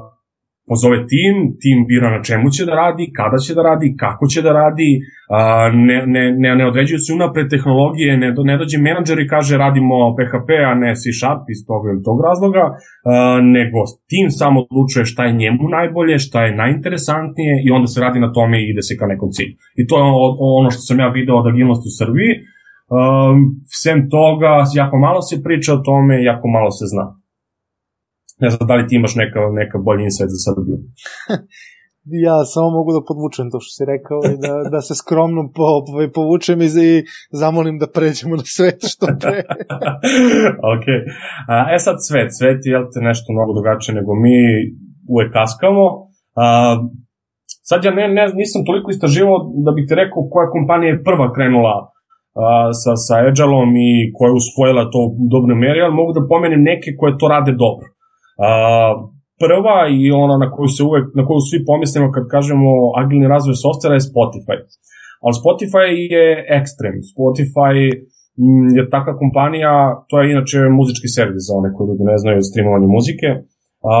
[0.69, 4.39] pozove tim, tim bira na čemu će da radi, kada će da radi, kako će
[4.47, 4.89] da radi,
[5.87, 9.95] ne, ne, ne, ne određuju se unapred tehnologije, ne, ne dođe menadžer i kaže radimo
[10.17, 12.63] PHP, a ne C Sharp iz tog ili tog razloga,
[13.55, 13.79] nego
[14.11, 18.29] tim samo odlučuje šta je njemu najbolje, šta je najinteresantnije i onda se radi na
[18.37, 19.55] tome i ide se ka nekom cilju.
[19.79, 20.05] I to je
[20.59, 22.31] ono što sam ja video od agilnosti u Srbiji.
[23.83, 27.20] Sem toga, jako malo se priča o tome, jako malo se zna.
[28.41, 30.77] Ne znam da li ti imaš neka, neka bolji insight za Srbiju.
[32.27, 35.65] ja samo mogu da podvučem to što si rekao i da, da se skromno po,
[35.85, 37.03] po, povučem i, i
[37.41, 39.39] zamolim da pređemo na svet što pre.
[40.73, 40.85] ok.
[41.53, 42.29] A, e sad svet.
[42.39, 44.35] Svet je te nešto mnogo drugačije nego mi
[45.13, 45.85] uvek kaskamo.
[46.43, 46.45] A,
[47.69, 51.27] sad ja ne, ne, nisam toliko istraživao da bih ti rekao koja kompanija je prva
[51.35, 51.75] krenula
[52.43, 52.45] a,
[52.81, 56.61] sa, sa Agile-om i koja je usvojila to u dobroj meri, ali mogu da pomenem
[56.71, 57.87] neke koje to rade dobro.
[59.41, 62.69] Prva i ona na koju se uvek, na koju svi pomislimo kad kažemo
[63.01, 64.57] agilni razvoj softvera je Spotify.
[65.23, 66.25] Ali Spotify je
[66.59, 66.95] ekstrem.
[67.13, 67.73] Spotify
[68.43, 69.73] mm, je takva kompanija,
[70.09, 73.29] to je inače muzički servis za one koji ljudi ne znaju streamovanje muzike.
[73.91, 73.93] A,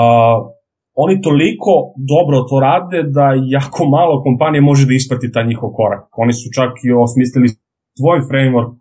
[1.03, 1.73] oni toliko
[2.13, 3.27] dobro to rade da
[3.57, 6.03] jako malo kompanije može da isprati taj njihov korak.
[6.23, 7.47] Oni su čak i osmislili
[7.99, 8.75] svoj framework,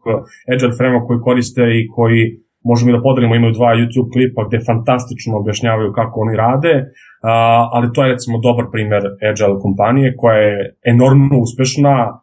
[0.53, 2.21] agile framework koji koriste i koji
[2.65, 6.75] možemo i da podelimo, imaju dva YouTube klipa gde fantastično objašnjavaju kako oni rade,
[7.75, 10.57] ali to je recimo dobar primer Agile kompanije koja je
[10.93, 12.19] enormno uspešna, a,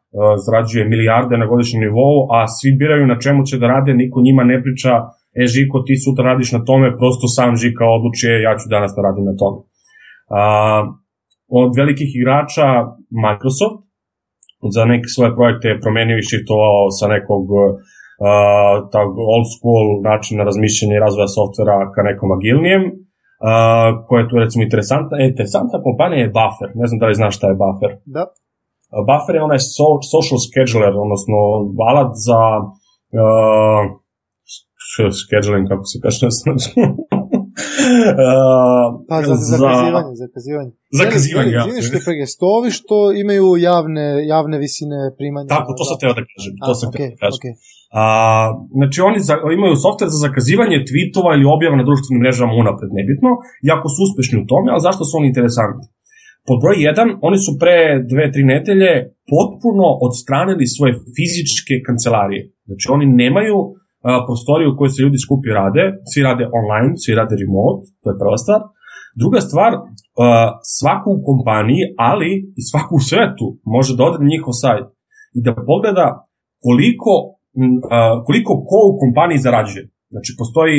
[0.45, 4.43] zarađuje milijarde na godišnjem nivou, a svi biraju na čemu će da rade, niko njima
[4.43, 4.93] ne priča,
[5.41, 9.01] e Žiko, ti sutra radiš na tome, prosto sam Žika odlučuje, ja ću danas da
[9.07, 9.59] radim na tome.
[11.61, 12.67] Od velikih igrača
[13.23, 13.81] Microsoft,
[14.75, 17.61] za neke svoje projekte je promenio i shiftovao sa nekog uh,
[18.93, 24.35] tog old school načina razmišljanja i razvoja softvera ka nekom agilnijem, uh, koja je tu
[24.43, 25.15] recimo interesantna.
[25.21, 26.69] E, interesantna kompanija je Buffer.
[26.81, 27.91] Ne znam da li znaš šta je Buffer.
[28.17, 28.23] Da.
[28.95, 31.37] Uh, Buffer je onaj so, social scheduler, odnosno
[31.89, 32.41] alat za
[33.21, 33.81] uh,
[35.21, 36.57] scheduling, kako se kaže na
[39.09, 40.71] pa za, za, zakazivanje, zakazivanje.
[41.01, 41.63] Zakazivanje, ja.
[41.67, 45.47] Izvini što pregestovi što imaju javne, javne visine primanja.
[45.55, 46.53] Tako, to sam teo da kažem.
[46.67, 47.41] To sam okay, teo da kažem.
[47.41, 47.53] Okay.
[48.01, 48.03] A,
[48.79, 53.29] znači oni za, imaju software za zakazivanje tweetova ili objava na društvenim mrežama unapred, nebitno,
[53.71, 55.85] jako su uspešni u tome, ali zašto su oni interesantni?
[56.47, 57.77] Pod broj 1, oni su pre
[58.11, 58.91] dve, tri nedelje
[59.33, 62.41] potpuno odstranili svoje fizičke kancelarije.
[62.67, 63.76] Znači oni nemaju a,
[64.27, 68.19] prostoriju u kojoj se ljudi skupi rade, svi rade online, svi rade remote, to je
[68.21, 68.61] prva stvar.
[69.21, 69.71] Druga stvar,
[70.77, 72.29] svaku u kompaniji, ali
[72.59, 74.87] i svaku u svetu može da ode na njihov sajt
[75.37, 76.07] i da pogleda
[76.65, 77.13] koliko
[78.27, 79.83] koliko ko u kompaniji zarađuje.
[80.13, 80.77] Znači, postoji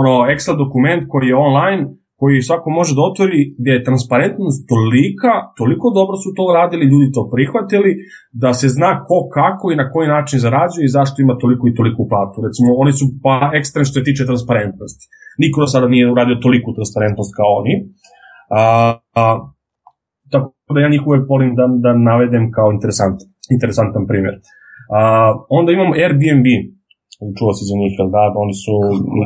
[0.00, 1.82] ono Excel dokument koji je online,
[2.20, 7.08] koji svako može da otvori, gde je transparentnost tolika, toliko dobro su to radili, ljudi
[7.16, 7.90] to prihvatili,
[8.42, 11.76] da se zna ko kako i na koji način zarađuje i zašto ima toliko i
[11.78, 12.36] toliko platu.
[12.46, 15.04] Recimo, oni su pa ekstrem što se tiče transparentnosti.
[15.42, 17.74] Niko do sada nije uradio toliku transparentnost kao oni.
[18.60, 18.62] A,
[19.20, 19.24] a,
[20.32, 23.18] tako da ja njih uvek volim da, da navedem kao interesant,
[23.54, 24.34] interesantan primjer.
[24.96, 24.98] A,
[25.58, 26.46] onda imamo Airbnb,
[27.38, 28.74] čuo si za njih, jel da, oni su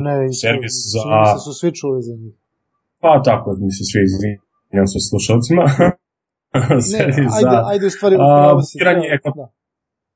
[0.06, 1.02] ne, servis za...
[1.32, 2.34] Se su svi čuli za njih.
[3.02, 5.64] Pa tako, mislim, svi izvinjam se slušalcima.
[6.92, 7.00] ne,
[7.36, 7.58] ajde, za...
[7.70, 8.74] Ajde, u stvari, upravo si.
[9.38, 9.46] Da.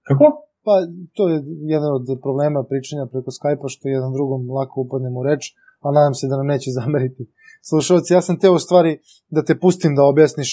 [0.09, 0.27] Kako?
[0.66, 0.75] Pa,
[1.16, 1.37] to je
[1.75, 5.42] jedan od problema pričanja preko Skype-a, što jedan drugom lako upadnemo u reč,
[5.85, 7.22] a nadam se da nam neće zameriti.
[7.70, 8.92] Slušalci, ja sam teo u stvari
[9.35, 10.51] da te pustim da objasniš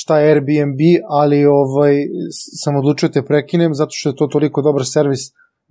[0.00, 0.80] šta je Airbnb,
[1.20, 1.94] ali ovaj,
[2.62, 5.22] sam odlučio te prekinem zato što je to toliko dobar servis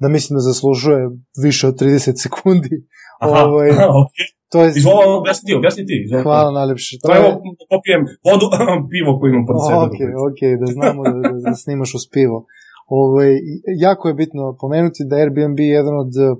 [0.01, 1.01] da mislim da zaslužuje
[1.43, 2.75] više od 30 sekundi.
[3.19, 3.69] Aha, ovaj,
[4.03, 4.27] okay.
[4.51, 4.73] To je...
[4.75, 5.95] Izvolo, objasni ti, objasni ti.
[6.05, 6.23] Izvolo.
[6.23, 6.97] Hvala najlepše.
[7.03, 7.21] To je...
[7.73, 8.45] popijem vodu,
[8.93, 9.85] pivo koje imam pod sebe.
[9.85, 12.37] Ok, ok, da znamo da, da, da snimaš uz pivo.
[12.87, 13.31] Ovaj,
[13.87, 16.35] jako je bitno pomenuti da Airbnb je jedan od eh,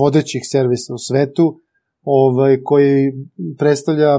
[0.00, 1.60] vodećih servisa u svetu
[2.02, 3.12] ovaj, koji
[3.58, 4.12] predstavlja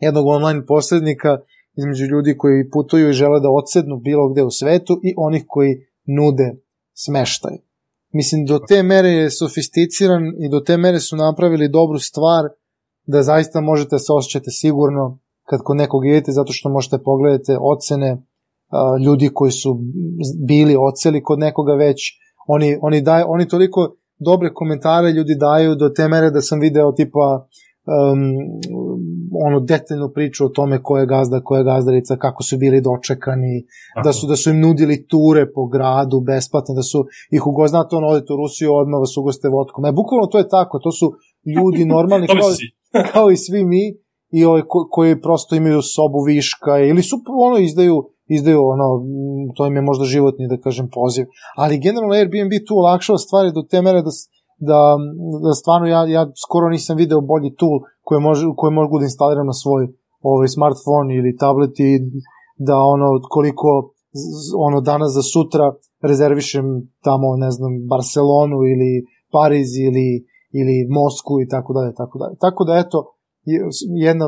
[0.00, 1.38] jednog online posrednika
[1.76, 5.72] između ljudi koji putuju i žele da odsednu bilo gde u svetu i onih koji
[6.06, 6.48] nude
[6.94, 7.56] smeštaj.
[8.12, 12.44] Mislim, do te mere je sofisticiran i do te mere su napravili dobru stvar
[13.06, 15.18] da zaista možete se osjećate sigurno
[15.48, 18.22] kad kod nekog idete zato što možete pogledati ocene
[19.04, 19.80] ljudi koji su
[20.48, 22.00] bili oceli kod nekoga već,
[22.46, 26.92] oni, oni, daju, oni toliko dobre komentare ljudi daju do te mere da sam video
[26.92, 27.48] tipa
[27.86, 28.22] um,
[29.46, 33.56] ono detaljnu priču o tome ko je gazda, ko je gazdarica, kako su bili dočekani,
[33.96, 34.04] Aha.
[34.04, 38.06] da su da su im nudili ture po gradu besplatne, da su ih ugoznate ono
[38.06, 39.84] odete u Rusiju odmah vas ugoste vodkom.
[39.84, 41.06] E, bukvalno to je tako, to su
[41.56, 42.50] ljudi normalni kao,
[43.12, 43.84] kao i svi mi
[44.32, 47.96] i ovaj ko, koji prosto imaju sobu viška ili su ono izdaju
[48.36, 48.86] izdaju ono,
[49.56, 51.24] to im je možda životni, da kažem, poziv.
[51.56, 54.10] Ali generalno Airbnb tu olakšava stvari do te mere da,
[54.68, 54.80] da,
[55.44, 59.46] da stvarno ja, ja skoro nisam video bolji tool koje, može, koje mogu da instaliram
[59.46, 59.82] na svoj
[60.30, 61.90] ovaj, smartphone ili tablet i
[62.68, 63.68] da ono koliko
[64.66, 65.66] ono danas za sutra
[66.10, 66.66] rezervišem
[67.06, 68.92] tamo ne znam Barcelonu ili
[69.32, 70.08] Pariz ili
[70.58, 72.36] ili Mosku i tako dalje tako dalje.
[72.46, 72.98] Tako da eto
[74.08, 74.26] jedna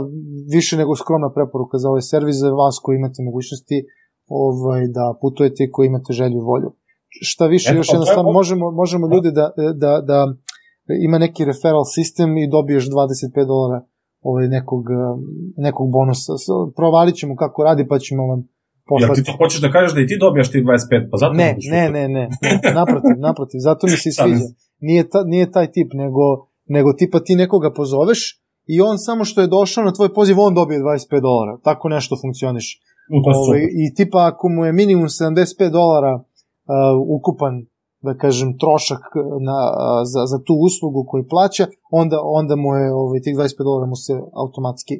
[0.54, 3.78] više nego skromna preporuka za ovaj servis za vas koji imate mogućnosti
[4.28, 6.70] ovaj, da putujete koji imate želju i volju.
[7.20, 10.34] Šta više, Eto, još jedna stvar, možemo, možemo ljudi da, da, da
[11.06, 13.80] ima neki referral sistem i dobiješ 25 dolara
[14.20, 14.84] ovaj, nekog,
[15.56, 16.32] nekog bonusa.
[16.76, 18.40] Provalit ćemo kako radi, pa ćemo vam
[18.88, 19.18] poslati.
[19.18, 21.56] Jel ti to hoćeš da kažeš da i ti dobijaš ti 25, pa zato ne,
[21.70, 24.46] ne, ne, ne, ne, naprotiv, naprotiv, zato mi se sviđa.
[24.80, 26.24] Nije, ta, nije taj tip, nego,
[26.66, 30.54] nego tipa ti nekoga pozoveš i on samo što je došao na tvoj poziv, on
[30.54, 31.58] dobije 25 dolara.
[31.64, 32.80] Tako nešto funkcioniš.
[33.26, 36.24] Ove, ovaj, I tipa ako mu je minimum 75 dolara
[37.16, 37.54] ukupan
[38.06, 39.02] da kažem, trošak
[39.48, 39.58] na,
[40.12, 43.96] za, za tu uslugu koju plaća, onda, onda mu je ovaj, tih 25 dolara mu
[44.04, 44.94] se automatski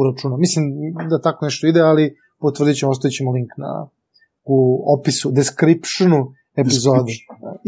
[0.00, 0.36] uračuna.
[0.36, 0.64] Mislim
[1.10, 2.04] da tako nešto ide, ali
[2.40, 3.72] potvrdit ćemo, ostavit ćemo link na,
[4.54, 4.56] u
[4.94, 6.20] opisu, descriptionu
[6.62, 7.12] epizode.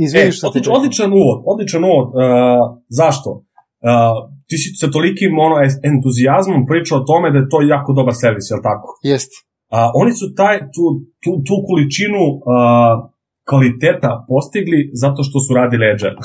[0.04, 2.08] Izvini e, što odlič, odličan uvod, odličan uvod.
[2.08, 2.14] Uh,
[3.00, 3.30] zašto?
[3.30, 4.16] Uh,
[4.48, 5.56] ti si sa tolikim ono,
[5.90, 8.88] entuzijazmom pričao o tome da je to jako dobar servis, je li tako?
[9.12, 9.36] Jeste.
[9.74, 10.84] Uh, oni su taj, tu,
[11.22, 12.92] tu, tu količinu uh,
[13.50, 16.20] kvaliteta postigli zato što su radili Agile.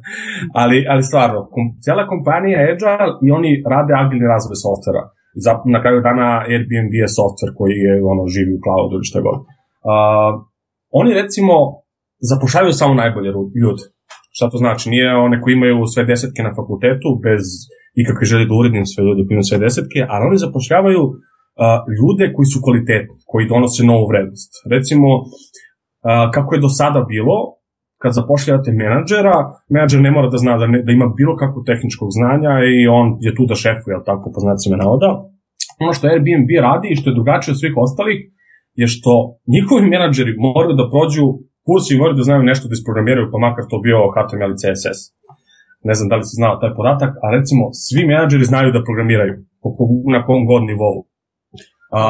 [0.62, 5.02] ali, ali stvarno, kom, cijela kompanija je Agile i oni rade agilni razvoj softvera.
[5.44, 9.18] Za, na kraju dana Airbnb je softver koji je ono, živi u cloudu ili šta
[9.26, 9.38] god.
[9.40, 10.32] Uh,
[11.00, 11.54] oni recimo
[12.30, 13.30] zapošljavaju samo najbolje
[13.62, 13.84] ljude.
[14.36, 14.84] Šta to znači?
[14.94, 17.42] Nije one koji imaju sve desetke na fakultetu, bez
[18.02, 22.24] ikakve želje da uredim sve ljude koji imaju sve desetke, ali oni zapošljavaju uh, ljude
[22.34, 24.50] koji su kvalitetni, koji donose novu vrednost.
[24.74, 25.26] Recimo, uh,
[26.34, 27.36] kako je do sada bilo,
[28.02, 29.36] kad zapošljavate menadžera,
[29.74, 33.06] menadžer ne mora da zna da, ne, da ima bilo kakvo tehničkog znanja i on
[33.26, 35.08] je tu da šefuje, ali tako po znacima navoda.
[35.82, 38.18] Ono što Airbnb radi i što je drugačije od svih ostalih
[38.80, 39.12] je što
[39.54, 41.24] njihovi menadžeri moraju da prođu
[41.66, 44.98] kursi moraju da znaju nešto da isprogramiraju, pa makar to bio HTML i CSS.
[45.88, 49.34] Ne znam da li se znao taj podatak, a recimo svi menadžeri znaju da programiraju
[50.14, 50.96] na kom god nivou.
[51.98, 52.00] A,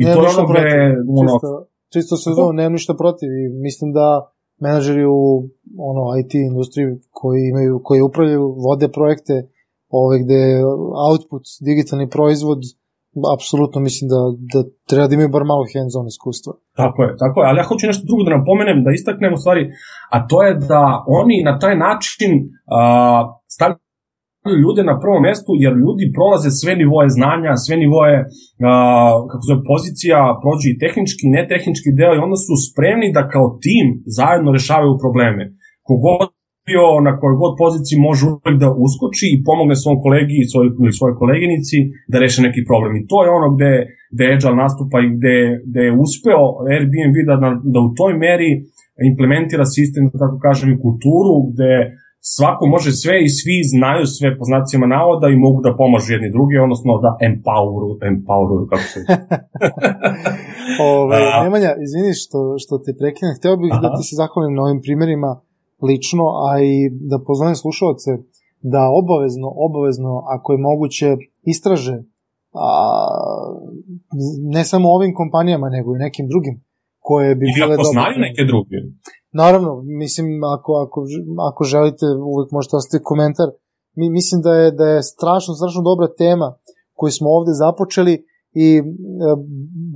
[0.00, 0.64] I ne, to je ono gde...
[1.22, 1.34] Ono,
[1.92, 4.06] čisto, čisto se zove, nemam ništa protiv i mislim da
[4.64, 5.20] menadžeri u
[5.90, 9.34] ono, IT industriji koji, imaju, koji upravljaju, vode projekte
[10.02, 10.40] ove gde
[11.10, 12.60] output, digitalni proizvod,
[13.36, 14.20] apsolutno mislim da,
[14.52, 16.52] da treba da imaju bar malo hands-on iskustva.
[16.80, 19.40] Tako je, tako je, ali ja hoću nešto drugo da nam pomenem, da istaknem u
[19.42, 19.62] stvari,
[20.14, 20.82] a to je da
[21.20, 23.22] oni na taj način uh,
[23.54, 23.89] stavljaju
[24.62, 29.60] ljude na prvom mestu, jer ljudi prolaze sve nivoje znanja, sve nivoje uh, kako zove,
[29.72, 33.86] pozicija, prođu i tehnički i netehnički deo i onda su spremni da kao tim
[34.18, 35.42] zajedno rešavaju probleme.
[35.88, 36.28] Kogod
[36.68, 40.66] bio na kojoj god poziciji može uvek da uskoči i pomogne svom kolegi i svoj,
[40.82, 41.78] ili svojoj koleginici
[42.12, 42.92] da reše neki problem.
[42.96, 43.72] I to je ono gde,
[44.14, 45.36] gde Agile nastupa i gde,
[45.68, 48.50] gde je uspeo Airbnb da, da, da u toj meri
[49.12, 51.72] implementira sistem, da tako kažem, i kulturu gde
[52.20, 56.30] svako može sve i svi znaju sve po znacima navoda i mogu da pomažu jedni
[56.36, 59.00] drugi, odnosno da empoweru, empoweru, kako se...
[60.96, 63.84] Ove, Nemanja, izvini što, što te prekinem, hteo bih da Aha.
[63.84, 65.30] da ti se zahvalim na ovim primerima
[65.88, 66.74] lično, a i
[67.10, 68.10] da pozovem slušalce
[68.72, 71.08] da obavezno, obavezno, ako je moguće,
[71.54, 71.96] istraže
[72.54, 72.70] a,
[74.56, 76.56] ne samo ovim kompanijama, nego i nekim drugim
[76.98, 78.76] koje bi bile ako znaju neke druge.
[79.32, 80.98] Naravno, mislim, ako, ako,
[81.50, 83.48] ako želite, uvek možete ostaviti komentar.
[83.98, 86.48] Mi, mislim da je, da je strašno, strašno dobra tema
[86.98, 88.14] koju smo ovde započeli
[88.64, 88.82] i e,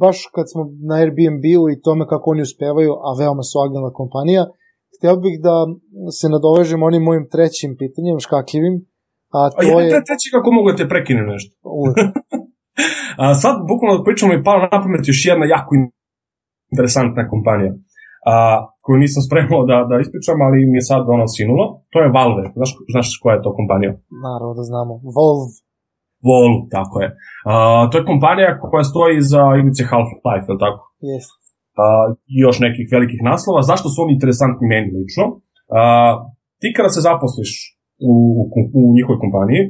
[0.03, 4.42] baš kad smo na Airbnb-u i tome kako oni uspevaju, a veoma su agilna kompanija,
[4.94, 5.57] htio bih da
[6.18, 8.75] se nadovežem onim mojim trećim pitanjem, škakljivim,
[9.37, 9.88] a to a je...
[10.09, 11.53] Treći kako mogu da te prekinem nešto?
[13.23, 15.70] a sad, bukvalno da pričamo i palo na pamet još jedna jako
[16.73, 17.73] interesantna kompanija
[18.32, 18.34] a,
[18.84, 21.64] koju nisam spremao da, da ispričam, ali mi je sad ono sinulo.
[21.92, 22.44] To je Valve.
[22.58, 23.92] Znaš, znaš koja je to kompanija?
[24.26, 24.92] Naravno da znamo.
[25.18, 25.48] Valve.
[26.28, 27.08] Valve, tako je.
[27.50, 27.52] A,
[27.90, 30.82] to je kompanija koja stoji za igrice Half-Life, je tako?
[31.10, 31.26] Yes.
[31.82, 31.84] A,
[32.32, 33.60] I još nekih velikih naslova.
[33.70, 35.24] Zašto su oni interesantni meni lično?
[35.78, 35.80] A,
[36.60, 37.50] ti kada se zaposliš
[38.10, 38.12] u,
[38.58, 39.62] u, u njihovoj kompaniji,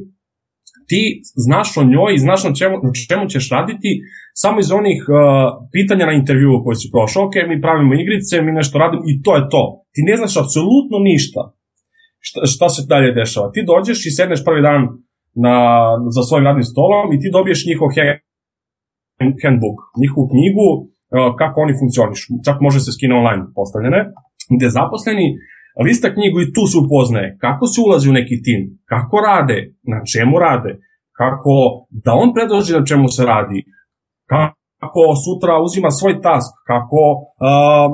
[0.91, 1.03] ti
[1.47, 3.91] znaš o njoj i znaš na čemu, na čemu ćeš raditi
[4.43, 5.17] samo iz onih uh,
[5.75, 9.31] pitanja na intervjuu koji si prošao, ok, mi pravimo igrice, mi nešto radimo i to
[9.37, 9.65] je to.
[9.95, 11.43] Ti ne znaš apsolutno ništa
[12.27, 13.47] šta, šta se dalje dešava.
[13.55, 14.81] Ti dođeš i sedneš prvi dan
[15.45, 15.57] na,
[16.15, 17.89] za svojim radnim stolom i ti dobiješ njihov
[19.43, 20.85] handbook, njihovu knjigu uh,
[21.41, 22.29] kako oni funkcionišu.
[22.47, 24.01] Čak može se skine online postavljene,
[24.55, 25.27] gde zaposleni
[25.87, 28.61] lista knjigu i tu se upoznaje kako se ulazi u neki tim,
[28.93, 29.59] kako rade,
[29.93, 30.73] na čemu rade,
[31.21, 31.55] kako
[32.05, 33.59] da on predloži na čemu se radi,
[34.85, 37.87] kako sutra uzima svoj task, kako uh,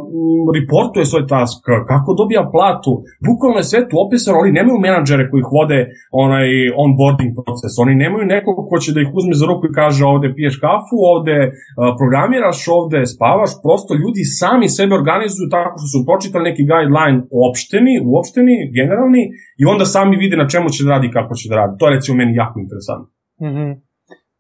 [0.57, 1.59] reportuje svoj task,
[1.93, 2.93] kako dobija platu.
[3.29, 5.79] Bukvalno je sve tu opisano, oni nemaju menadžere koji ih vode
[6.25, 6.49] onaj
[6.85, 10.29] onboarding proces, oni nemaju nekog ko će da ih uzme za ruku i kaže ovde
[10.37, 11.53] piješ kafu, ovde uh,
[12.01, 17.95] programiraš, ovde spavaš, prosto ljudi sami sebe organizuju tako što su pročitali neki guideline opšteni,
[18.11, 19.23] uopšteni, generalni
[19.61, 21.73] i onda sami vide na čemu će da radi i kako će da radi.
[21.79, 23.09] To je recimo meni jako interesantno.
[23.47, 23.90] Mm -hmm.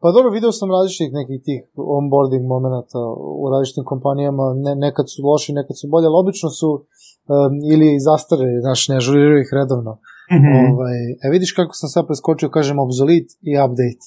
[0.02, 1.60] Pa dobro, video sam različitih nekih tih
[1.98, 3.00] onboarding momenta
[3.42, 7.88] u različitim kompanijama, ne, nekad su loši, nekad su bolje, ali obično su um, ili
[8.08, 9.92] zastare, znaš, ne ažuriraju ih redovno.
[10.34, 10.62] Mm -hmm.
[10.72, 14.04] ovaj, e vidiš kako sam sad preskočio, kažem, obsolete i update.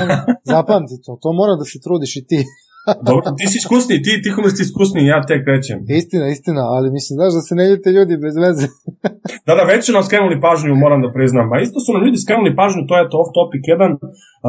[0.52, 2.40] Zapamti to, to mora da se trudiš i ti.
[3.08, 5.78] Dobro, ti si iskusni, ti tihome si iskusni, ja tek krećem.
[6.00, 8.66] Istina, istina, ali mislim, znaš da se ne ljute ljudi bez veze.
[9.46, 11.52] da, da, već su nam skrenuli pažnju, moram da priznam.
[11.52, 13.96] A isto su nam ljudi skrenuli pažnju, to je to off topic 1,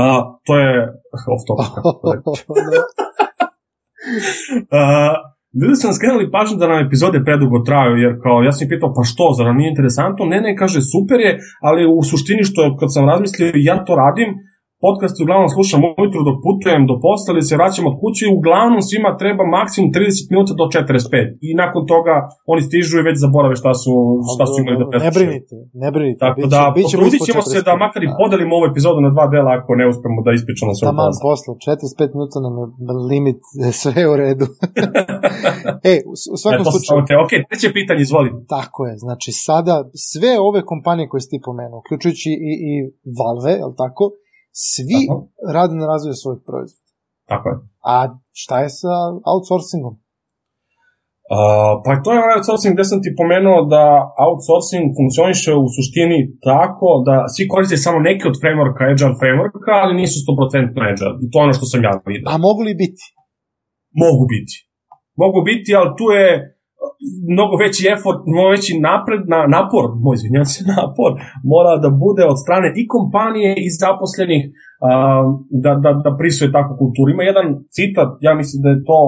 [0.02, 0.04] a,
[0.48, 0.72] to je
[1.34, 1.70] off topic.
[4.78, 5.16] uh,
[5.60, 8.90] Ljudi su nam skrenuli pažnju da nam epizode predugo traju, jer kao, ja sam pitao,
[8.96, 10.24] pa što, zar nam nije interesantno?
[10.34, 11.32] Ne, ne, kaže, super je,
[11.68, 14.30] ali u suštini što, kad sam razmislio, ja to radim,
[14.86, 18.82] podcast uglavnom slušam ujutru dok putujem do posla ili se vraćam od kuće i uglavnom
[18.90, 22.16] svima treba maksimum 30 minuta do 45 i nakon toga
[22.52, 23.94] oni stižu i već zaborave šta su,
[24.34, 25.14] šta su imali da preslušaju.
[25.14, 26.20] Ne brinite, ne brinite.
[26.26, 29.26] Tako biće, da, biće potrudit ćemo se da makar i podelimo ovu epizodu na dva
[29.34, 31.52] dela ako ne uspemo da ispričamo sve Taman posla,
[32.06, 32.66] 45 minuta nam je
[33.12, 33.42] limit,
[33.82, 34.46] sve u redu.
[35.92, 35.96] e,
[36.34, 37.00] u svakom e, slučaju...
[37.08, 38.30] Te, ok, treće pitanje, izvoli.
[38.56, 39.76] Tako je, znači sada
[40.12, 42.72] sve ove kompanije koje ste ti pomenuo, uključujući i, i
[43.20, 44.04] Valve, je li tako,
[44.54, 45.18] Svi Tako.
[45.56, 46.90] rade na razvoju svojih proizvoda.
[47.32, 47.56] Tako je.
[47.94, 47.96] A
[48.42, 48.96] šta je sa
[49.32, 49.94] outsourcingom?
[51.34, 53.84] Uh, pa to je onaj outsourcing gde sam ti pomenuo da
[54.26, 60.00] outsourcing funkcioniše u suštini tako da svi koriste samo neke od frameworka, agile frameworka, ali
[60.02, 61.14] nisu 100% agile.
[61.24, 62.28] I to je ono što sam ja vidio.
[62.32, 63.04] A mogu li biti?
[64.04, 64.56] Mogu biti.
[65.24, 66.28] Mogu biti, ali tu je
[67.34, 71.12] mnogo veći effort, mnogo veći napred, na, napor, moj izvinjam se, napor,
[71.54, 75.24] mora da bude od strane i kompanije i zaposlenih uh,
[75.64, 77.08] da, da, da prisuje takvu kulturu.
[77.10, 79.00] Ima jedan citat, ja mislim da je to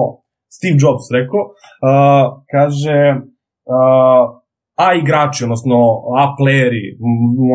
[0.56, 2.98] Steve Jobs rekao, uh, kaže
[3.74, 4.24] uh,
[4.84, 5.76] A igrači, odnosno
[6.22, 6.84] A playeri,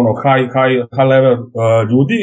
[0.01, 1.49] ono, high, high, high level uh,
[1.91, 2.19] ljudi,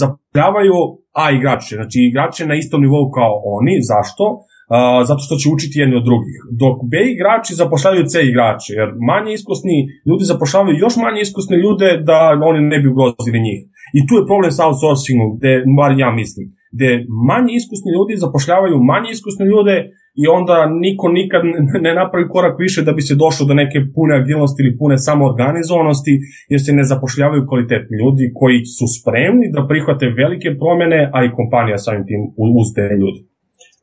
[0.00, 0.78] zapošljavaju
[1.22, 4.24] A igrače, znači igrače na istom nivou kao oni, zašto?
[4.68, 6.36] Uh, zato što će učiti jedni od drugih.
[6.62, 9.76] Dok B igrači zapošljavaju C igrače, jer manje iskusni
[10.08, 12.18] ljudi zapošljavaju još manje iskusne ljude da
[12.50, 13.60] oni ne bi ugrozili njih.
[13.98, 16.90] I tu je problem sa outsourcingom, gde, bar ja mislim, gde
[17.30, 19.76] manje iskusni ljudi zapošljavaju manje iskusne ljude
[20.22, 21.42] i onda niko nikad
[21.86, 26.14] ne napravi korak više da bi se došlo do neke pune agilnosti ili pune samoorganizovanosti,
[26.52, 31.34] jer se ne zapošljavaju kvalitetni ljudi koji su spremni da prihvate velike promene, a i
[31.38, 32.22] kompanija samim tim
[32.60, 33.20] uz te ljudi.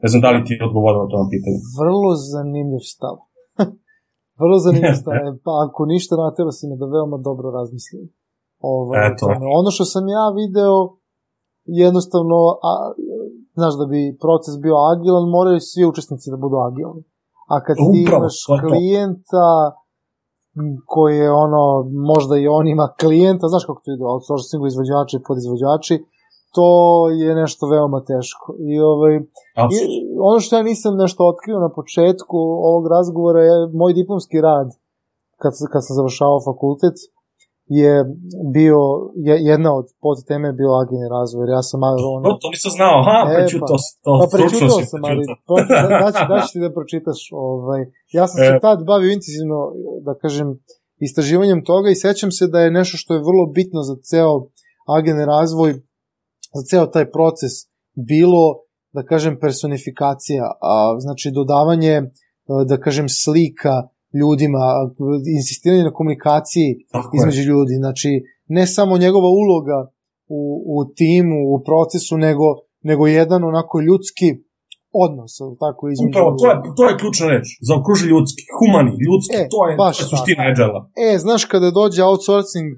[0.04, 1.60] Ne znam da li ti je odgovorila na to pitanje.
[1.82, 3.16] Vrlo zanimljiv stav.
[4.42, 5.14] Vrlo zanimljiv stav.
[5.46, 8.06] Pa ako ništa natjela si me da veoma dobro razmislim.
[8.74, 9.26] Ovaj, Eto.
[9.60, 10.76] Ono što sam ja video,
[11.84, 12.40] jednostavno,
[12.70, 12.72] a,
[13.60, 17.04] znaš, da bi proces bio agilan, moraju svi učesnici da budu agilni.
[17.54, 18.38] A kad ti Upravo, imaš
[18.70, 19.48] klijenta
[20.94, 21.64] koji je ono,
[22.14, 25.96] možda i on ima klijenta, znaš kako to ide, outsourcingu, izvođači i podizvođači,
[26.56, 26.70] to
[27.22, 28.48] je nešto veoma teško.
[28.72, 29.16] I ovaj,
[29.76, 29.78] i,
[30.30, 32.38] ono što ja nisam nešto otkrio na početku
[32.70, 34.68] ovog razgovora je moj diplomski rad
[35.42, 36.98] kad, kad sam završavao fakultet.
[37.82, 37.94] je
[38.58, 38.80] bio,
[39.52, 42.28] jedna od podteme je bio agilni razvoj, ja sam ono...
[42.28, 45.24] To, to nisam znao, ha, e, prečutao pa, to, pa prečutao sam, ali
[46.04, 47.22] daći, daći ti da pročitaš.
[47.50, 47.82] Ovaj.
[48.18, 48.46] Ja sam e.
[48.46, 49.60] se tad bavio intenzivno,
[50.08, 50.48] da kažem,
[51.08, 54.34] istraživanjem toga i sećam se da je nešto što je vrlo bitno za ceo
[54.98, 55.72] agilni razvoj,
[56.56, 57.54] za ceo taj proces
[58.12, 58.44] bilo,
[58.94, 62.02] da kažem, personifikacija, a, znači dodavanje,
[62.70, 63.76] da kažem, slika,
[64.20, 64.64] ljudima,
[65.38, 67.46] insistiranje na komunikaciji Tako između je.
[67.46, 68.10] ljudi, znači
[68.48, 69.92] ne samo njegova uloga
[70.28, 70.42] u,
[70.76, 72.46] u timu, u procesu, nego,
[72.82, 74.28] nego jedan onako ljudski
[75.06, 76.10] odnos, tako između...
[76.10, 79.98] Upravo, to je, to je ključna reč, zaokruži ljudski, humani, ljudski, e, to je, baš
[79.98, 82.70] to suština agile E, znaš, kada dođe outsourcing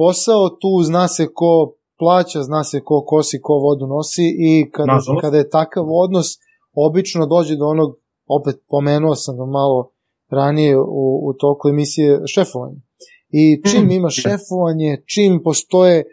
[0.00, 1.50] posao, tu zna se ko
[1.98, 6.26] plaća, zna se ko kosi, ko vodu nosi i kada, kada je takav odnos,
[6.74, 9.90] obično dođe do onog, opet pomenuo sam ga malo
[10.30, 12.80] ranije u, u toku emisije šefovanje.
[13.28, 16.04] I čim ima šefovanje, čim postoje e,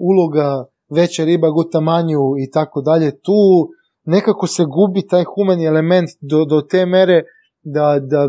[0.00, 3.68] uloga veća riba guta manju i tako dalje, tu
[4.04, 7.22] nekako se gubi taj humani element do, do te mere
[7.62, 8.28] da, da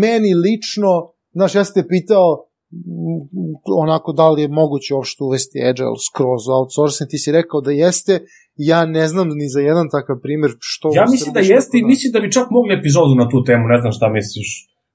[0.00, 2.44] meni lično, znaš, ja sam te pitao
[3.84, 8.14] onako da li je moguće uopšte uvesti agile skroz outsourcing, ti si rekao da jeste,
[8.56, 10.90] ja ne znam ni za jedan takav primjer što...
[10.94, 13.78] Ja mislim da jeste i mislim da bi čak mogli epizodu na tu temu, ne
[13.80, 14.50] znam šta misliš.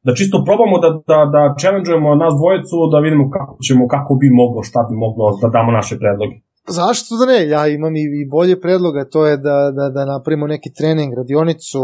[0.06, 4.28] Da čisto probamo da, da, da challenge-ujemo nas dvojicu, da vidimo kako ćemo, kako bi
[4.42, 6.36] moglo, šta bi moglo da damo naše predloge.
[6.80, 7.40] Zašto da ne?
[7.56, 11.84] Ja imam i, i bolje predloga, to je da, da, da napravimo neki trening, radionicu,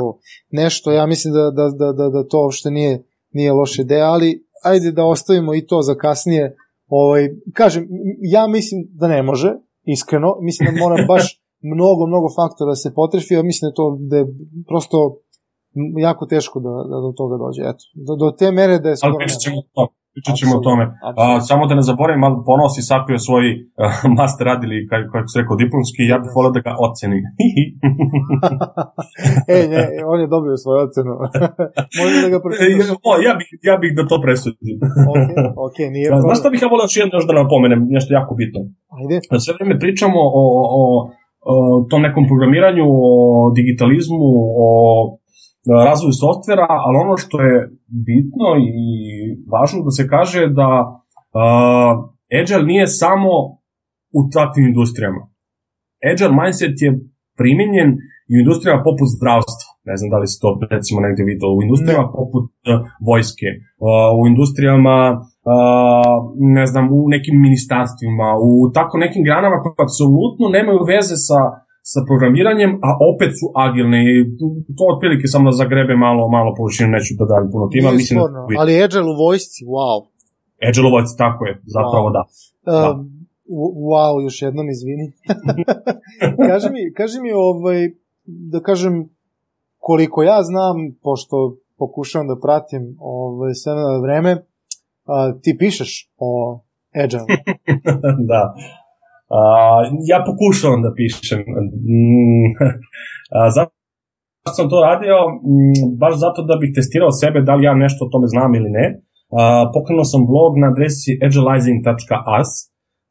[0.52, 4.30] nešto, ja mislim da, da, da, da, da to uopšte nije, nije loša ideja, ali
[4.64, 6.56] ajde da ostavimo i to za kasnije.
[6.88, 7.88] Ovaj, kažem,
[8.22, 9.54] ja mislim da ne može,
[9.84, 11.42] iskreno, mislim da moram baš
[11.76, 14.26] mnogo, mnogo faktora da se potrefi, a mislim da je to da je
[14.68, 15.18] prosto
[15.98, 17.62] jako teško da, da do toga dođe.
[17.62, 19.14] Eto, do, do te mere da je skoro...
[19.14, 19.88] Ali pričat ćemo to.
[20.14, 20.84] Pričat ćemo o tome.
[21.22, 23.62] A, samo da ne zaboravim, malo ponosi sakrio svoj uh,
[24.18, 27.24] master rad ili, kako, kako se rekao, diplomski, ja bih volio da ga ocenim.
[29.56, 31.14] e, ne, on je dobio svoju ocenu.
[32.00, 32.88] Može da ga pročitaš?
[33.10, 34.78] o, ja bih, ja bih da to presudim.
[35.14, 35.30] ok,
[35.68, 38.60] ok, nije da, Znaš šta bih ja volio još jedno da napomenem, nešto jako bitno?
[38.98, 39.16] Ajde.
[39.44, 40.44] Sve vreme pričamo o,
[40.80, 40.82] o,
[41.52, 41.54] o
[41.90, 43.10] tom nekom programiranju, o
[43.58, 44.30] digitalizmu,
[44.66, 44.68] o
[45.90, 47.58] razvoju softvera, ali ono što je
[48.08, 48.76] bitno i
[49.54, 53.34] važno da se kaže da uh, Agile nije samo
[54.18, 55.22] u takvim industrijama.
[56.12, 56.90] Agile mindset je
[57.40, 57.90] primenjen
[58.30, 59.70] i u industrijama poput zdravstva.
[59.90, 61.48] Ne znam da li se to recimo negde vidio.
[61.58, 62.16] U industrijama ne.
[62.20, 64.98] poput uh, vojske, uh, u industrijama
[65.52, 66.16] uh,
[66.58, 71.40] ne znam, u nekim ministarstvima, u tako nekim granama koje apsolutno nemaju veze sa
[71.92, 74.14] sa programiranjem, a opet su agilne i
[74.78, 77.90] to otprilike samo da zagrebe malo, malo površinu, neću da dajem puno tima.
[77.90, 78.62] Nije mislim sporno, da...
[78.62, 79.98] ali Agile u vojsci, wow.
[80.68, 82.16] Agile u vojsci, tako je, zapravo wow.
[82.18, 82.22] da.
[82.68, 82.92] da.
[82.92, 82.98] Um,
[83.92, 85.08] wow, još jednom izvini.
[86.50, 87.80] kaži mi, kaži mi ovaj,
[88.26, 89.10] da kažem,
[89.78, 91.36] koliko ja znam, pošto
[91.78, 94.32] pokušavam da pratim ovaj, sve na vreme,
[95.06, 96.60] a, ti pišeš o
[97.04, 97.26] Agile.
[98.32, 98.54] da.
[99.38, 99.82] Uh,
[100.12, 101.42] ja pokušavam da pišem.
[101.94, 102.50] Mm,
[103.56, 105.16] zašto sam to radio?
[105.54, 108.70] Mm, baš zato da bih testirao sebe da li ja nešto o tome znam ili
[108.78, 108.86] ne.
[108.94, 112.52] Uh, pokrenuo sam blog na adresi agilizing.us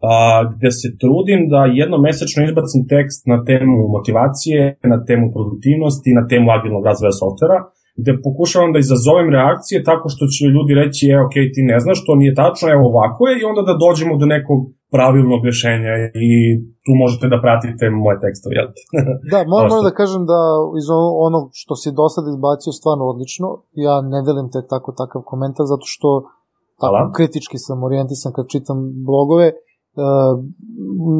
[0.06, 4.60] uh, gde se trudim da jednomesečno izbacim tekst na temu motivacije,
[4.92, 7.58] na temu produktivnosti, na temu agilnog razvoja softvera,
[8.00, 11.98] gde pokušavam da izazovem reakcije tako što će ljudi reći, e, ok, ti ne znaš,
[12.06, 14.60] to nije tačno, evo ovako je, i onda da dođemo do nekog
[14.94, 15.92] pravilnog rešenja
[16.28, 16.32] i
[16.84, 18.68] tu možete da pratite moje tekstove, jel?
[19.32, 20.40] da, moram, moram da kažem da
[20.80, 20.86] iz
[21.26, 23.48] ono što si do sada izbacio stvarno odlično,
[23.86, 26.08] ja ne delim te tako takav komentar zato što
[26.80, 27.12] tako Hvala.
[27.16, 28.78] kritički sam orijentisan kad čitam
[29.08, 29.54] blogove, e,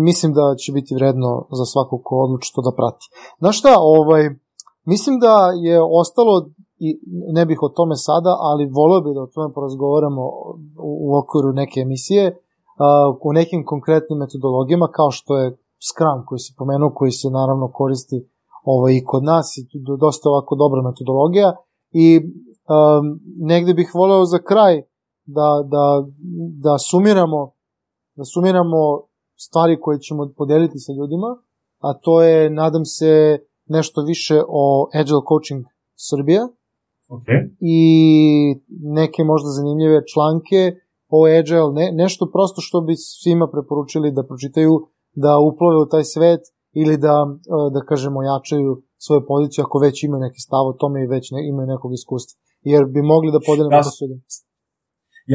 [0.08, 3.04] mislim da će biti vredno za svakog ko odluči to da prati.
[3.42, 4.22] Znaš šta, ovaj,
[4.92, 5.34] mislim da
[5.66, 6.34] je ostalo
[6.86, 6.88] i
[7.36, 10.22] ne bih o tome sada, ali volio bih da o tome porazgovaramo
[10.88, 12.24] u, u okviru neke emisije,
[13.22, 15.56] u nekim konkretnim metodologijama kao što je
[15.88, 18.28] Scrum koji se pomenuo, koji se naravno koristi
[18.64, 19.62] ovaj, i kod nas i
[20.00, 21.56] dosta ovako dobra metodologija
[21.90, 24.82] i um, negde bih voleo za kraj
[25.24, 26.04] da, da,
[26.64, 27.52] da sumiramo
[28.14, 29.02] da sumiramo
[29.36, 31.36] stvari koje ćemo podeliti sa ljudima,
[31.78, 35.64] a to je, nadam se, nešto više o Agile Coaching
[35.94, 36.48] Srbija
[37.08, 37.40] okay.
[37.60, 37.80] i
[38.98, 40.60] neke možda zanimljive članke
[41.14, 44.74] ovo agile, ne, nešto prosto što bi svima preporučili da pročitaju,
[45.24, 46.42] da uplove u taj svet
[46.80, 48.70] ili da, e, da kažemo, jačaju
[49.04, 52.34] svoju poziciju ako već imaju neki stav o tome i već ne, imaju nekog iskustva.
[52.72, 53.90] Jer bi mogli da podelimo ja, to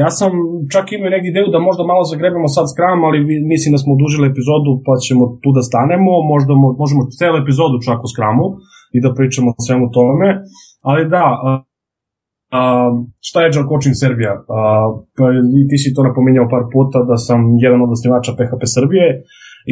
[0.00, 0.30] Ja sam
[0.74, 3.18] čak imao neki ideju da možda malo zagrebemo sad Scrum, ali
[3.52, 6.52] mislim da smo odužili epizodu pa ćemo tu da stanemo, možda
[6.82, 8.46] možemo celu epizodu čak o Scrumu
[8.96, 10.28] i da pričamo o svemu tome,
[10.90, 11.24] ali da,
[12.56, 12.90] Uh,
[13.28, 14.32] šta je Agile Coaching Serbia?
[14.32, 15.24] Uh, pa,
[15.70, 19.06] ti si to napominjao par puta da sam jedan od osnivača PHP Srbije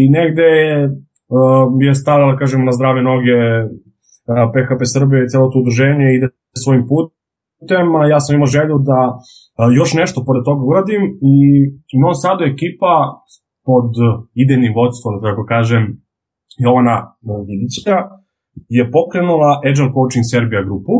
[0.01, 0.51] i negde
[0.85, 6.29] uh, je stavila, kažemo, na zdrave noge uh, PHP Srbije i celo to udruženje ide
[6.65, 11.03] svojim putem, a ja sam imao želju da uh, još nešto pored toga uradim
[11.33, 11.37] i
[12.01, 12.95] Novom Sadu ekipa
[13.69, 13.91] pod
[14.43, 15.83] idejnim vodstvom, da tako kažem,
[16.65, 16.97] Jovana
[17.49, 17.97] Vidića
[18.77, 20.95] je pokrenula Agile Coaching Serbia grupu,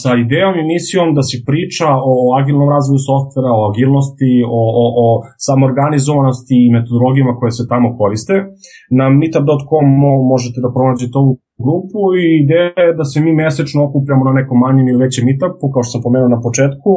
[0.00, 4.84] sa idejom i misijom da se priča o agilnom razvoju softvera, o agilnosti, o, o,
[5.04, 5.06] o
[5.46, 8.34] samorganizovanosti i metodologijama koje se tamo koriste.
[8.98, 9.86] Na meetup.com
[10.32, 11.32] možete da pronađete ovu
[11.64, 15.66] grupu i ideja je da se mi mesečno okupljamo na nekom manjem ili većem meetupu,
[15.72, 16.90] kao što sam pomenuo na početku,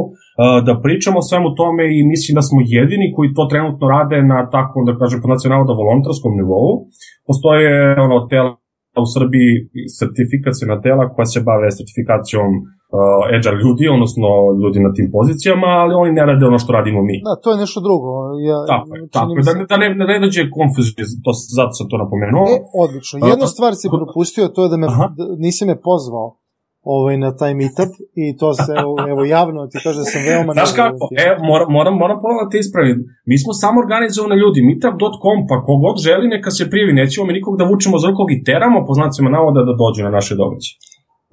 [0.68, 4.40] da pričamo o svemu tome i mislim da smo jedini koji to trenutno rade na
[4.56, 6.70] tako, da kažem, po nacionalno volontarskom nivou.
[7.28, 7.72] Postoje
[8.06, 8.52] ono, tela
[9.06, 9.50] u Srbiji
[10.00, 14.28] sertifikacijona tela koja se bave sertifikacijom uh, agile ljudi, odnosno
[14.62, 17.16] ljudi na tim pozicijama, ali oni ne rade ono što radimo mi.
[17.28, 18.10] Da, to je nešto drugo.
[18.50, 21.96] Ja, tako je, tako da, da, ne, da ne dođe konfuzije, to, zato sam to
[22.04, 22.46] napomenuo.
[22.54, 23.16] E, odlično.
[23.32, 24.88] Jednu stvar si propustio, to je da me,
[25.18, 26.28] da, nisi me pozvao
[26.96, 27.92] ovaj, na taj meetup
[28.24, 28.74] i to se,
[29.12, 30.52] evo, javno ti kaže da sam veoma...
[30.58, 32.98] Znaš kako, e, moram, moram, moram ponovno da te ispravim.
[33.30, 37.54] Mi smo samo organizovani ljudi, meetup.com, pa kogod želi neka se prijavi, nećemo mi nikog
[37.60, 40.76] da vučemo za rukog i teramo po znacima navoda da dođe na naše događaje.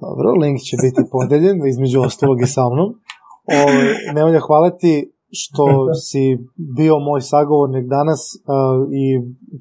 [0.03, 2.89] Dobro, link će biti podeljen, između ostalog i sa mnom.
[3.59, 4.93] Ove, ovaj, Nemanja, hvala ti
[5.41, 5.65] što
[6.07, 6.23] si
[6.77, 8.43] bio moj sagovornik danas uh,
[9.03, 9.05] i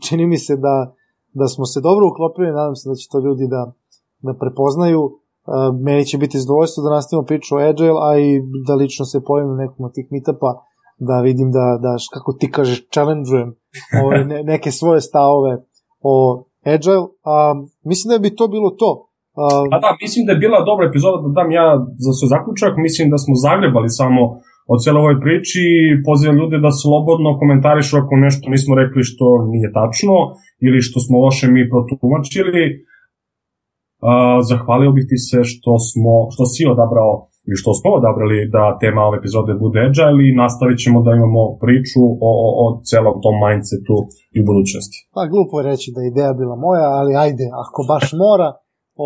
[0.07, 0.76] čini mi se da,
[1.40, 3.62] da smo se dobro uklopili, nadam se da će to ljudi da,
[4.26, 5.01] da prepoznaju
[5.86, 8.28] meni će biti zadovoljstvo da nastavimo priču o Agile, a i
[8.66, 10.51] da lično se pojavim na nekom od tih meetupa,
[11.09, 13.51] da vidim da, da kako ti kažeš, challenge-ujem
[14.05, 15.53] ove, ne, neke svoje stavove
[16.12, 16.14] o
[16.74, 17.07] Agile.
[17.32, 17.34] A,
[17.90, 18.90] mislim da bi to bilo to.
[19.42, 21.66] A, a da, mislim da je bila dobra epizoda da dam ja
[22.05, 22.72] za svoj zaključak.
[22.86, 24.20] Mislim da smo zagrebali samo
[24.72, 29.26] o cijeloj ovoj priči i pozivam ljude da slobodno komentarišu ako nešto nismo rekli što
[29.53, 30.16] nije tačno
[30.66, 32.64] ili što smo loše mi protumačili
[34.51, 37.13] zahvalio bih ti se što smo, što si odabrao
[37.49, 41.43] ili što smo odabrali da tema ove epizode bude agile i nastavit ćemo da imamo
[41.65, 43.97] priču o, o, o celom tom mindsetu
[44.37, 44.97] i u budućnosti.
[45.17, 48.49] Pa glupo je reći da je ideja bila moja, ali ajde, ako baš mora,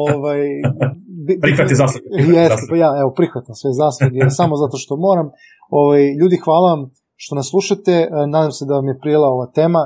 [0.04, 0.42] ovaj...
[1.44, 2.06] Prihvati zasluge.
[2.38, 5.26] Jeste, pa ja, evo, prihvatam sve zasluge, samo zato što moram.
[5.80, 6.82] Ovaj, ljudi, hvala vam
[7.22, 7.94] što nas slušate,
[8.34, 9.82] nadam se da vam je prijela ova tema,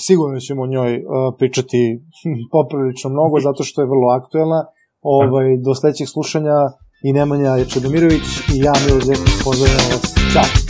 [0.00, 1.02] sigurno ćemo o njoj uh,
[1.38, 2.00] pričati
[2.54, 4.60] poprilično mnogo, zato što je vrlo aktuelna.
[5.02, 6.56] Ovaj, do sledećeg slušanja
[7.04, 10.14] i Nemanja Čedomirović i ja Milo Zekić pozdravljam vas.
[10.32, 10.61] Ćao!